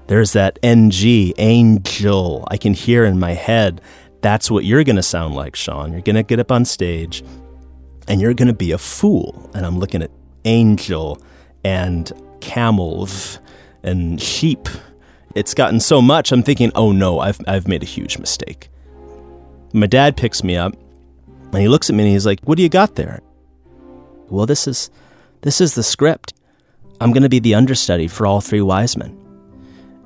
[0.09, 2.43] There's that NG, angel.
[2.49, 3.79] I can hear in my head.
[4.21, 5.91] That's what you're going to sound like, Sean.
[5.91, 7.23] You're going to get up on stage
[8.07, 9.51] and you're going to be a fool.
[9.53, 10.09] And I'm looking at
[10.45, 11.21] angel
[11.63, 13.37] and camels
[13.83, 14.67] and sheep.
[15.35, 18.69] It's gotten so much, I'm thinking, oh no, I've, I've made a huge mistake.
[19.73, 20.73] My dad picks me up
[21.51, 23.21] and he looks at me and he's like, what do you got there?
[24.27, 24.89] Well, this is,
[25.41, 26.33] this is the script.
[26.99, 29.18] I'm going to be the understudy for all three wise men.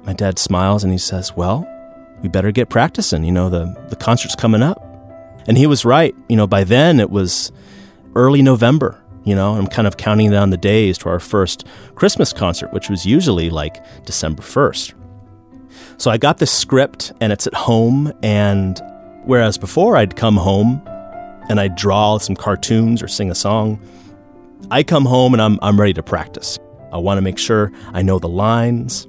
[0.03, 1.67] My dad smiles and he says, well,
[2.21, 3.23] we better get practicing.
[3.23, 4.81] You know, the, the concert's coming up.
[5.47, 6.15] And he was right.
[6.29, 7.51] You know, by then it was
[8.15, 8.99] early November.
[9.23, 12.89] You know, I'm kind of counting down the days to our first Christmas concert, which
[12.89, 14.93] was usually like December 1st.
[15.97, 18.11] So I got this script and it's at home.
[18.21, 18.81] And
[19.23, 20.81] whereas before I'd come home
[21.49, 23.81] and I'd draw some cartoons or sing a song,
[24.71, 26.59] I come home and I'm, I'm ready to practice.
[26.91, 29.07] I want to make sure I know the lines.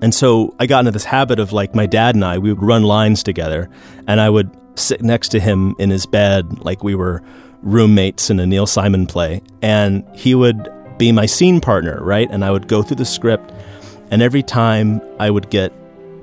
[0.00, 2.62] And so I got into this habit of like my dad and I, we would
[2.62, 3.68] run lines together
[4.06, 7.22] and I would sit next to him in his bed like we were
[7.62, 9.42] roommates in a Neil Simon play.
[9.62, 10.68] And he would
[10.98, 12.28] be my scene partner, right?
[12.30, 13.52] And I would go through the script.
[14.10, 15.72] And every time I would get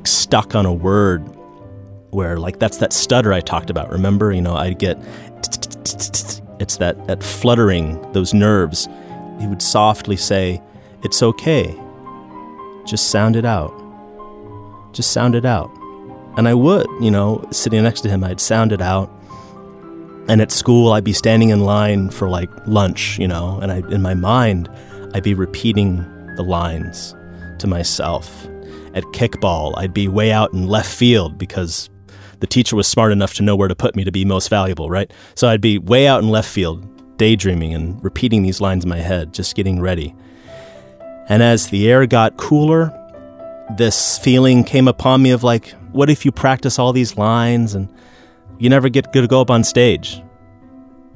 [0.04, 1.22] stuck on a word
[2.12, 3.92] where, like, that's that stutter I talked about.
[3.92, 4.32] Remember?
[4.32, 4.98] You know, I'd get,
[6.60, 8.88] it's that, that fluttering, those nerves.
[9.40, 10.62] He would softly say,
[11.04, 11.78] It's okay.
[12.86, 13.74] Just sound it out.
[14.94, 15.72] Just sound it out.
[16.38, 19.10] And I would, you know, sitting next to him, I'd sound it out.
[20.28, 23.78] And at school, I'd be standing in line for like lunch, you know, and I,
[23.90, 24.70] in my mind,
[25.14, 25.98] I'd be repeating
[26.36, 27.16] the lines
[27.60, 28.46] to myself.
[28.94, 31.90] At kickball, I'd be way out in left field because
[32.40, 34.90] the teacher was smart enough to know where to put me to be most valuable,
[34.90, 35.12] right?
[35.36, 39.00] So I'd be way out in left field, daydreaming and repeating these lines in my
[39.00, 40.14] head, just getting ready.
[41.28, 42.94] And as the air got cooler,
[43.78, 47.92] this feeling came upon me of like, what if you practice all these lines and
[48.60, 50.22] you never get good to go up on stage?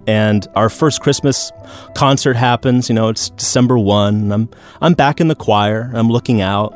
[0.08, 1.52] And our first Christmas
[1.94, 4.50] concert happens, you know, it's December 1, and I'm
[4.82, 6.74] I'm back in the choir, I'm looking out,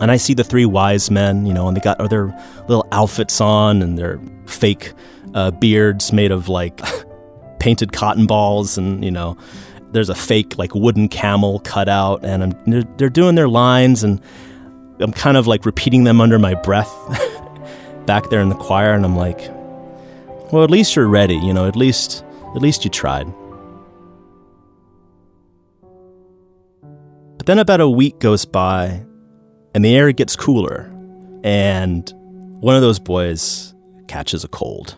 [0.00, 2.36] and I see the three wise men, you know, and they got their
[2.66, 4.94] little outfits on and their fake
[5.34, 6.80] uh, beards made of like
[7.60, 9.36] painted cotton balls, and you know,
[9.92, 14.04] there's a fake like wooden camel cut out, and I'm, they're, they're doing their lines,
[14.04, 14.20] and
[15.00, 16.92] I'm kind of like repeating them under my breath
[18.06, 19.50] back there in the choir, and I'm like,
[20.52, 22.24] well, at least you're ready, you know, at least
[22.54, 23.32] at least you tried.
[27.36, 29.04] But then about a week goes by,
[29.74, 30.92] and the air gets cooler,
[31.42, 32.12] and
[32.60, 33.74] one of those boys
[34.08, 34.96] catches a cold.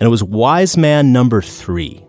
[0.00, 2.04] And it was wise man number three.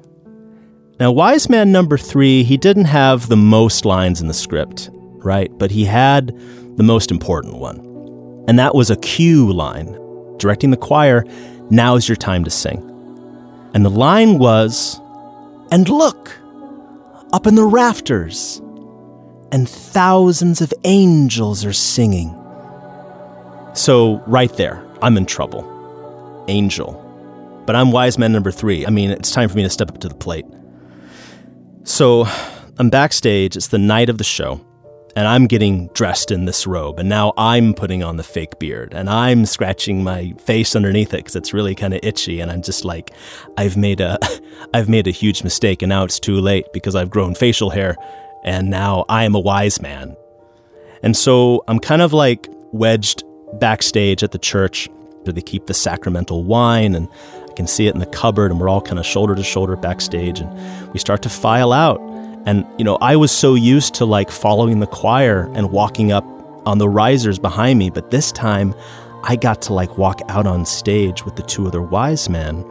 [0.99, 5.49] Now, wise man number three, he didn't have the most lines in the script, right?
[5.57, 6.37] But he had
[6.75, 7.77] the most important one.
[8.49, 9.97] And that was a cue line,
[10.37, 11.23] directing the choir,
[11.69, 12.79] now's your time to sing.
[13.73, 14.99] And the line was,
[15.71, 16.37] and look,
[17.31, 18.57] up in the rafters,
[19.53, 22.35] and thousands of angels are singing.
[23.73, 25.63] So, right there, I'm in trouble.
[26.49, 27.05] Angel.
[27.65, 28.85] But I'm wise man number three.
[28.85, 30.45] I mean, it's time for me to step up to the plate.
[31.89, 32.27] So,
[32.77, 33.57] I'm backstage.
[33.57, 34.63] It's the night of the show
[35.15, 38.93] and I'm getting dressed in this robe, and now I'm putting on the fake beard,
[38.93, 42.61] and I'm scratching my face underneath it because it's really kind of itchy, and I'm
[42.61, 43.11] just like,
[43.57, 44.19] I've made a,
[44.73, 47.97] I've made a huge mistake, and now it's too late because I've grown facial hair,
[48.45, 50.15] and now I am a wise man,
[51.01, 53.23] and so I'm kind of like wedged
[53.53, 54.87] backstage at the church
[55.23, 57.09] where they keep the sacramental wine, and
[57.59, 60.39] can see it in the cupboard, and we're all kind of shoulder to shoulder backstage,
[60.39, 60.49] and
[60.93, 61.99] we start to file out
[62.45, 66.25] and, you know, I was so used to like following the choir and walking up
[66.65, 68.73] on the risers behind me, but this time
[69.23, 72.65] I got to like walk out on stage with the two other wise men.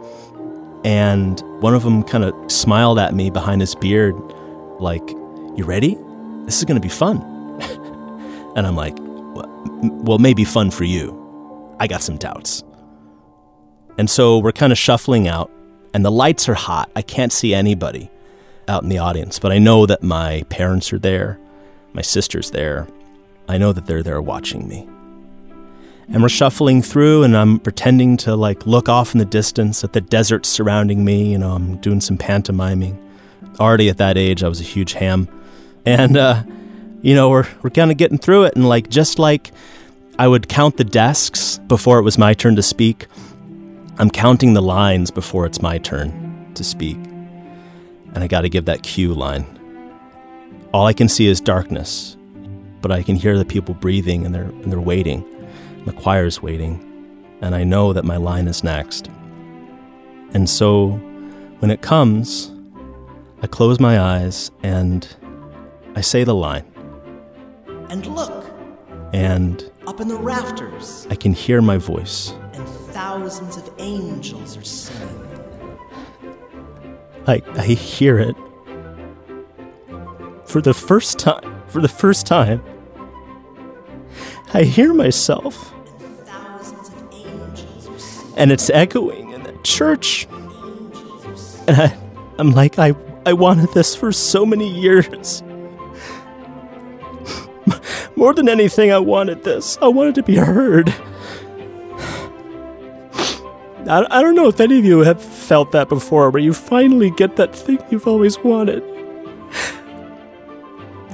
[0.83, 4.15] And one of them kind of smiled at me behind his beard,
[4.79, 5.07] like,
[5.55, 5.97] You ready?
[6.45, 7.21] This is going to be fun.
[8.55, 11.15] and I'm like, Well, maybe fun for you.
[11.79, 12.63] I got some doubts.
[13.99, 15.51] And so we're kind of shuffling out,
[15.93, 16.89] and the lights are hot.
[16.95, 18.09] I can't see anybody
[18.65, 21.37] out in the audience, but I know that my parents are there,
[21.91, 22.87] my sister's there.
[23.49, 24.87] I know that they're there watching me.
[26.07, 29.91] And we're shuffling through, and I'm pretending to like look off in the distance at
[29.91, 31.33] the desert surrounding me.
[31.33, 32.97] You know, I'm doing some pantomiming.
[33.59, 35.27] Already at that age, I was a huge ham.
[35.85, 36.43] And, uh,
[37.01, 38.55] you know, we're, we're kind of getting through it.
[38.55, 39.51] And like, just like
[40.17, 43.07] I would count the desks before it was my turn to speak,
[43.99, 46.95] I'm counting the lines before it's my turn to speak
[48.13, 49.45] and I got to give that cue line.
[50.73, 52.15] All I can see is darkness,
[52.81, 55.25] but I can hear the people breathing and they're, and they're waiting.
[55.83, 56.85] The choir's waiting,
[57.41, 59.09] and I know that my line is next.
[60.33, 60.91] And so
[61.59, 62.53] when it comes,
[63.41, 65.07] I close my eyes and
[65.95, 66.65] I say the line.
[67.89, 68.45] And look!
[69.11, 72.33] And up in the rafters, I can hear my voice.
[72.89, 75.29] And thousands of angels are singing.
[77.27, 78.35] I, I hear it.
[80.45, 82.63] For the first time, for the first time,
[84.55, 85.71] I hear myself.
[88.35, 90.27] And it's echoing in the church.
[91.67, 91.95] And I,
[92.39, 95.43] I'm like, I, I wanted this for so many years.
[98.15, 99.77] More than anything, I wanted this.
[99.79, 100.91] I wanted to be heard.
[103.89, 107.09] I, I don't know if any of you have felt that before, where you finally
[107.09, 108.83] get that thing you've always wanted.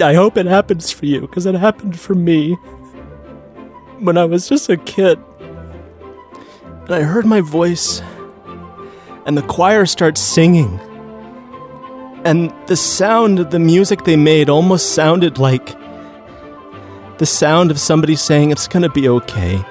[0.01, 2.55] I hope it happens for you, because it happened for me
[3.99, 5.17] when I was just a kid.
[5.39, 8.01] And I heard my voice,
[9.25, 10.77] and the choir starts singing.
[12.25, 15.77] And the sound of the music they made almost sounded like
[17.19, 19.63] the sound of somebody saying, It's gonna be okay.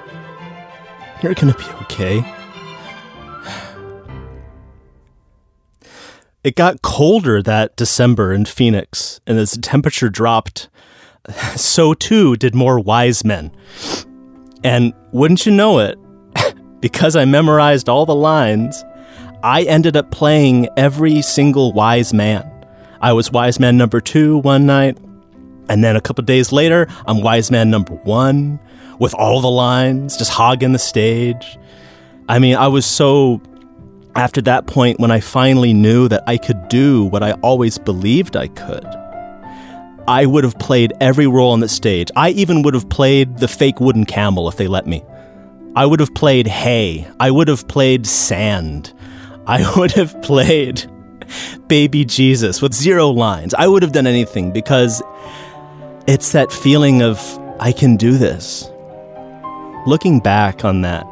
[1.23, 2.44] You're gonna be okay.
[6.45, 10.69] It got colder that December in Phoenix, and as the temperature dropped,
[11.57, 13.51] so too did more wise men.
[14.63, 15.99] And wouldn't you know it,
[16.81, 18.85] because I memorized all the lines,
[19.43, 22.51] I ended up playing every single wise man.
[23.01, 24.99] I was wise man number two one night,
[25.71, 28.61] and then a couple days later, I'm wise man number one
[28.99, 31.59] with all the lines, just hogging the stage.
[32.29, 33.41] I mean, I was so.
[34.17, 38.37] After that point, when I finally knew that I could do what I always believed
[38.37, 38.87] I could,
[40.07, 42.11] I would have played every role on the stage.
[42.15, 45.03] I even would have played the fake wooden camel if they let me.
[45.75, 47.09] I would have played hay.
[47.19, 48.93] I would have played sand.
[49.47, 50.89] I would have played
[51.67, 53.55] baby Jesus with zero lines.
[53.55, 55.03] I would have done anything because
[56.07, 57.19] it's that feeling of
[57.59, 58.71] I can do this.
[59.87, 61.07] Looking back on that,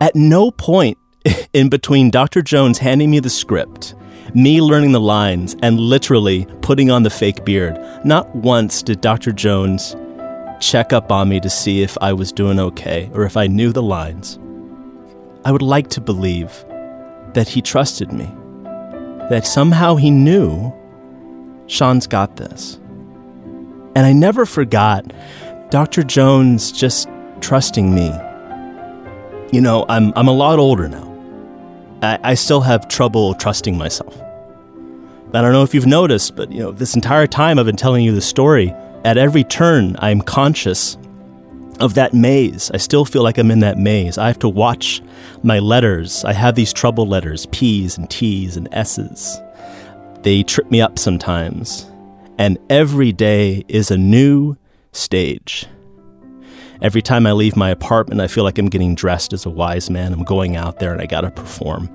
[0.00, 0.98] at no point
[1.52, 2.42] in between Dr.
[2.42, 3.94] Jones handing me the script,
[4.34, 9.32] me learning the lines, and literally putting on the fake beard, not once did Dr.
[9.32, 9.96] Jones
[10.60, 13.72] check up on me to see if I was doing okay or if I knew
[13.72, 14.38] the lines.
[15.44, 16.64] I would like to believe
[17.34, 18.26] that he trusted me,
[19.30, 20.72] that somehow he knew
[21.66, 22.76] Sean's got this.
[23.94, 25.12] And I never forgot
[25.70, 26.02] Dr.
[26.02, 27.08] Jones just
[27.40, 28.12] trusting me.
[29.52, 31.06] You know, I'm, I'm a lot older now.
[32.02, 34.16] I, I still have trouble trusting myself.
[35.32, 38.04] I don't know if you've noticed, but you know, this entire time I've been telling
[38.04, 40.96] you the story, at every turn I'm conscious
[41.80, 42.70] of that maze.
[42.72, 44.18] I still feel like I'm in that maze.
[44.18, 45.02] I have to watch
[45.42, 46.24] my letters.
[46.24, 49.40] I have these trouble letters, P's and T's and S's.
[50.22, 51.90] They trip me up sometimes.
[52.38, 54.56] And every day is a new
[54.92, 55.66] stage.
[56.80, 59.90] Every time I leave my apartment, I feel like I'm getting dressed as a wise
[59.90, 60.12] man.
[60.12, 61.90] I'm going out there and I gotta perform.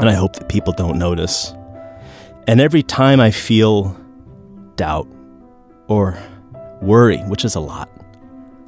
[0.00, 1.54] And I hope that people don't notice.
[2.48, 3.96] And every time I feel
[4.74, 5.06] doubt
[5.86, 6.18] or
[6.80, 7.88] worry, which is a lot,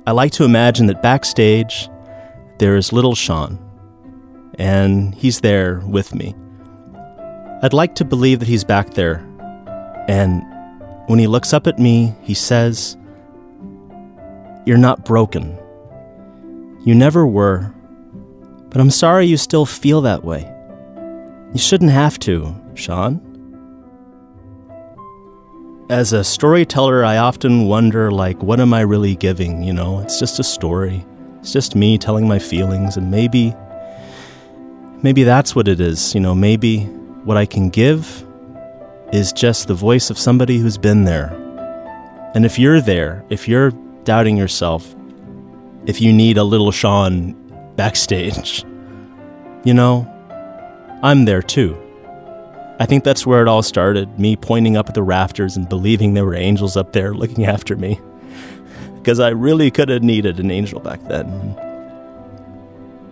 [0.07, 1.89] I like to imagine that backstage
[2.59, 3.59] there is little Sean,
[4.57, 6.35] and he's there with me.
[7.63, 9.27] I'd like to believe that he's back there,
[10.07, 10.45] and
[11.07, 12.97] when he looks up at me, he says,
[14.65, 15.59] You're not broken.
[16.85, 17.73] You never were,
[18.69, 20.53] but I'm sorry you still feel that way.
[21.53, 23.21] You shouldn't have to, Sean.
[25.91, 29.63] As a storyteller, I often wonder, like, what am I really giving?
[29.63, 31.05] You know, it's just a story.
[31.41, 33.55] It's just me telling my feelings, and maybe,
[35.03, 36.15] maybe that's what it is.
[36.15, 36.85] You know, maybe
[37.25, 38.25] what I can give
[39.13, 41.31] is just the voice of somebody who's been there.
[42.35, 43.73] And if you're there, if you're
[44.05, 44.95] doubting yourself,
[45.87, 47.33] if you need a little Sean
[47.77, 48.65] backstage,
[49.65, 50.09] you know,
[51.03, 51.77] I'm there too.
[52.79, 56.15] I think that's where it all started me pointing up at the rafters and believing
[56.15, 58.01] there were angels up there looking after me.
[59.03, 61.59] Because I really could have needed an angel back then.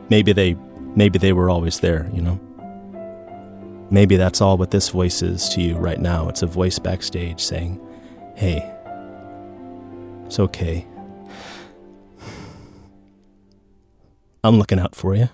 [0.08, 0.54] Maybe they
[0.94, 2.38] maybe they were always there, you know.
[3.90, 6.28] Maybe that's all what this voice is to you right now.
[6.28, 7.80] It's a voice backstage saying,
[8.36, 8.72] "Hey,
[10.30, 10.86] it's okay.
[14.44, 15.28] I'm looking out for you."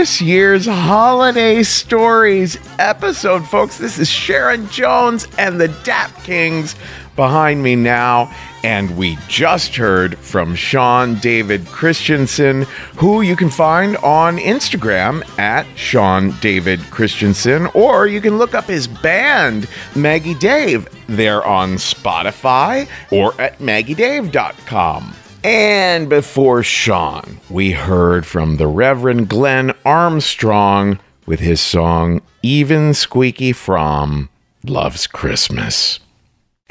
[0.00, 3.76] This year's Holiday Stories episode, folks.
[3.76, 6.74] This is Sharon Jones and the Dap Kings
[7.16, 8.34] behind me now.
[8.64, 12.62] And we just heard from Sean David Christensen,
[12.96, 18.64] who you can find on Instagram at Sean David Christensen, or you can look up
[18.64, 20.88] his band, Maggie Dave.
[21.08, 25.14] They're on Spotify or at maggiedave.com.
[25.42, 33.52] And before Sean, we heard from the Reverend Glenn Armstrong with his song Even Squeaky
[33.52, 34.28] Fromme
[34.64, 35.98] Loves Christmas.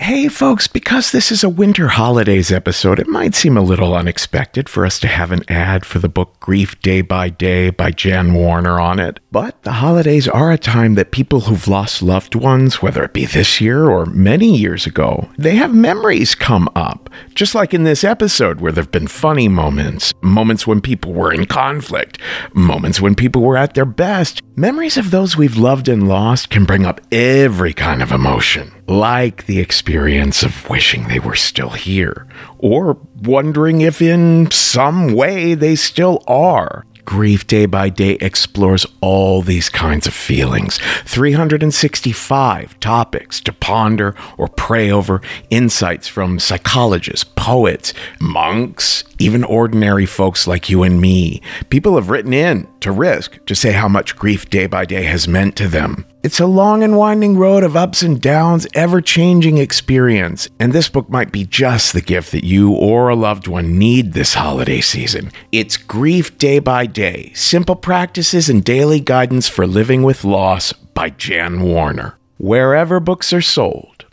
[0.01, 4.69] Hey, folks, because this is a winter holidays episode, it might seem a little unexpected
[4.69, 8.33] for us to have an ad for the book Grief Day by Day by Jan
[8.33, 9.19] Warner on it.
[9.29, 13.25] But the holidays are a time that people who've lost loved ones, whether it be
[13.25, 17.09] this year or many years ago, they have memories come up.
[17.35, 21.33] Just like in this episode where there have been funny moments, moments when people were
[21.33, 22.19] in conflict,
[22.53, 24.41] moments when people were at their best.
[24.55, 29.45] Memories of those we've loved and lost can bring up every kind of emotion like
[29.45, 35.75] the experience of wishing they were still here, or wondering if in some way they
[35.75, 36.85] still are.
[37.05, 40.77] Grief Day by Day explores all these kinds of feelings.
[41.05, 50.45] 365 topics to ponder or pray over, insights from psychologists, poets, monks, even ordinary folks
[50.45, 51.41] like you and me.
[51.69, 55.27] People have written in to Risk to say how much Grief Day by Day has
[55.27, 56.05] meant to them.
[56.21, 60.89] It's a long and winding road of ups and downs, ever changing experience, and this
[60.89, 64.81] book might be just the gift that you or a loved one need this holiday
[64.81, 65.31] season.
[65.53, 71.11] It's Grief Day by Day Simple Practices and Daily Guidance for Living with Loss by
[71.11, 72.17] Jan Warner.
[72.37, 74.03] Wherever books are sold.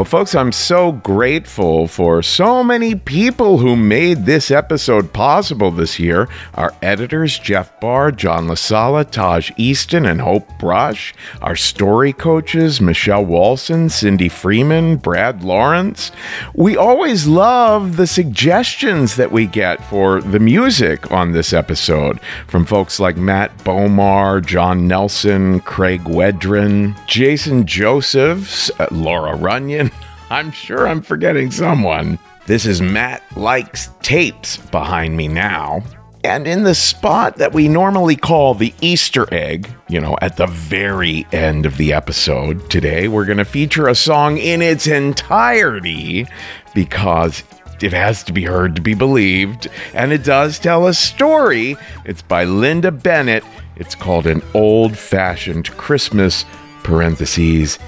[0.00, 5.98] Well, folks, I'm so grateful for so many people who made this episode possible this
[5.98, 6.26] year.
[6.54, 11.12] Our editors, Jeff Barr, John LaSala, Taj Easton, and Hope Brush.
[11.42, 16.12] Our story coaches, Michelle Walson, Cindy Freeman, Brad Lawrence.
[16.54, 22.64] We always love the suggestions that we get for the music on this episode from
[22.64, 29.89] folks like Matt Bomar, John Nelson, Craig Wedren, Jason Josephs, uh, Laura Runyon.
[30.30, 32.16] I'm sure I'm forgetting someone.
[32.46, 35.82] This is Matt Likes Tapes behind me now.
[36.22, 40.46] And in the spot that we normally call the Easter egg, you know, at the
[40.46, 46.28] very end of the episode, today we're going to feature a song in its entirety
[46.76, 47.42] because
[47.82, 51.76] it has to be heard to be believed, and it does tell a story.
[52.04, 53.42] It's by Linda Bennett.
[53.74, 56.44] It's called An Old Fashioned Christmas,
[56.84, 57.80] parentheses,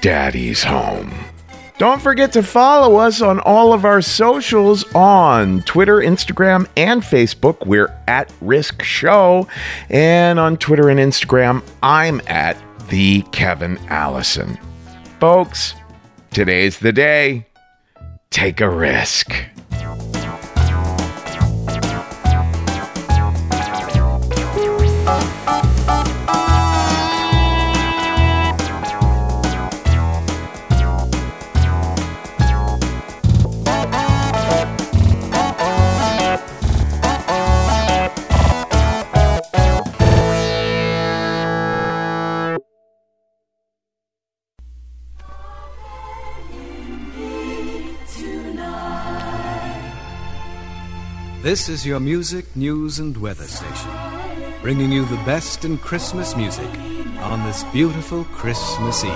[0.00, 1.12] Daddy's Home.
[1.82, 7.66] Don't forget to follow us on all of our socials on Twitter, Instagram, and Facebook.
[7.66, 9.48] We're at Risk Show.
[9.90, 12.56] And on Twitter and Instagram, I'm at
[12.86, 14.60] the Kevin Allison.
[15.18, 15.74] Folks,
[16.30, 17.46] today's the day.
[18.30, 19.34] Take a risk.
[51.52, 53.90] This is your music, news, and weather station,
[54.62, 56.70] bringing you the best in Christmas music
[57.18, 59.12] on this beautiful Christmas Eve.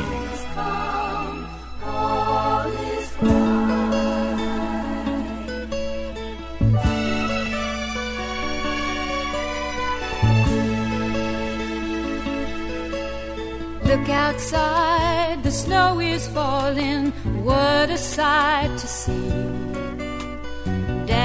[13.89, 17.13] Look outside, the snow is falling.
[17.47, 19.66] What a sight to see.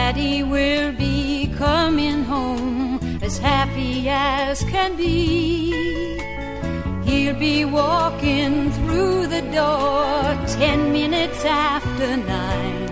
[0.02, 5.14] Daddy will be coming home as happy as can be.
[7.06, 10.12] He'll be walking through the door
[10.60, 12.88] ten minutes after nine.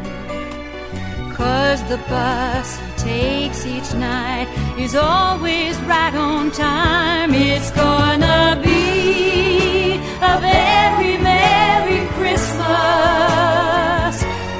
[1.34, 7.32] Cause the bus he takes each night is always right on time.
[7.34, 9.96] It's gonna be
[10.32, 12.56] a very Merry Christmas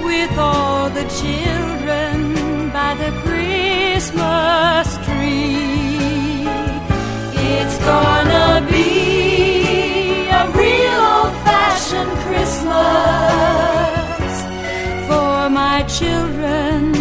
[0.04, 1.59] with all the children
[4.10, 6.42] Christmas tree.
[7.38, 12.74] It's gonna be a real old fashioned Christmas
[15.08, 16.92] for my children,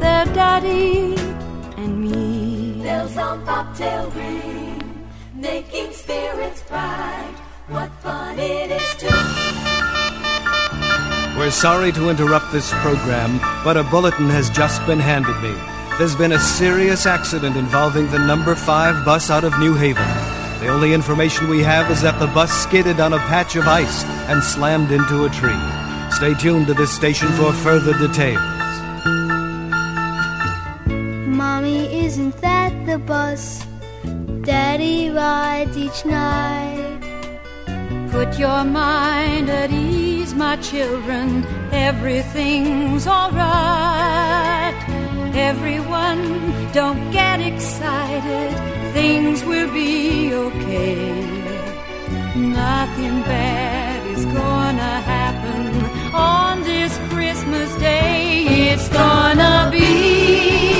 [0.00, 1.14] their daddy,
[1.76, 2.82] and me.
[2.82, 7.34] Bells on bobtail ring, making spirits bright.
[7.68, 9.08] What fun it is to.
[11.38, 15.54] We're sorry to interrupt this program, but a bulletin has just been handed me.
[16.00, 20.02] There's been a serious accident involving the number 5 bus out of New Haven.
[20.60, 24.02] The only information we have is that the bus skidded on a patch of ice
[24.30, 25.60] and slammed into a tree.
[26.10, 28.40] Stay tuned to this station for further details.
[30.86, 33.62] Mommy, isn't that the bus
[34.40, 37.02] Daddy rides each night?
[38.10, 41.44] Put your mind at ease, my children.
[41.72, 44.49] Everything's alright.
[45.34, 48.50] Everyone, don't get excited.
[48.92, 51.22] Things will be okay.
[52.36, 58.70] Nothing bad is gonna happen on this Christmas day.
[58.70, 60.79] It's gonna be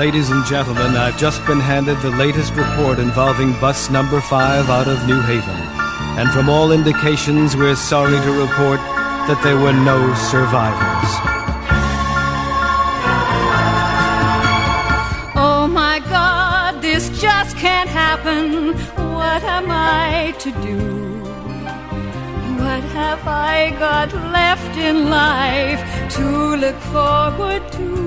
[0.00, 4.88] Ladies and gentlemen, I've just been handed the latest report involving bus number 5 out
[4.88, 5.60] of New Haven.
[6.18, 8.80] And from all indications, we're sorry to report
[9.28, 11.10] that there were no survivors.
[15.36, 18.72] Oh my God, this just can't happen.
[19.18, 20.78] What am I to do?
[22.62, 25.82] What have I got left in life
[26.14, 27.99] to look forward to?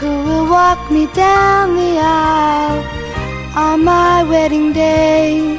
[0.00, 2.82] Who will walk me down the aisle
[3.54, 5.58] on my wedding day?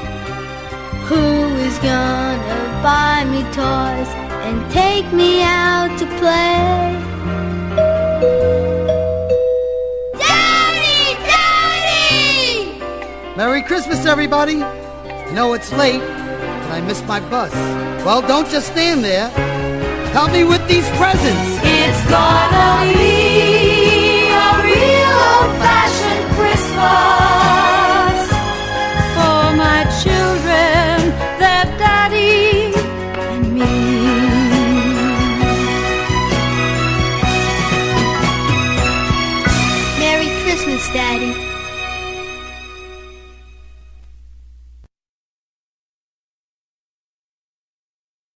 [1.05, 1.25] Who
[1.67, 4.09] is gonna buy me toys
[4.47, 6.97] and take me out to play?
[10.17, 11.03] Daddy!
[11.29, 12.81] Daddy!
[13.37, 14.63] Merry Christmas, everybody!
[14.63, 17.53] I know it's late, but I missed my bus.
[18.03, 19.29] Well, don't just stand there.
[20.13, 21.59] Help me with these presents.
[21.61, 23.70] It's gonna be
[26.83, 27.20] Oh.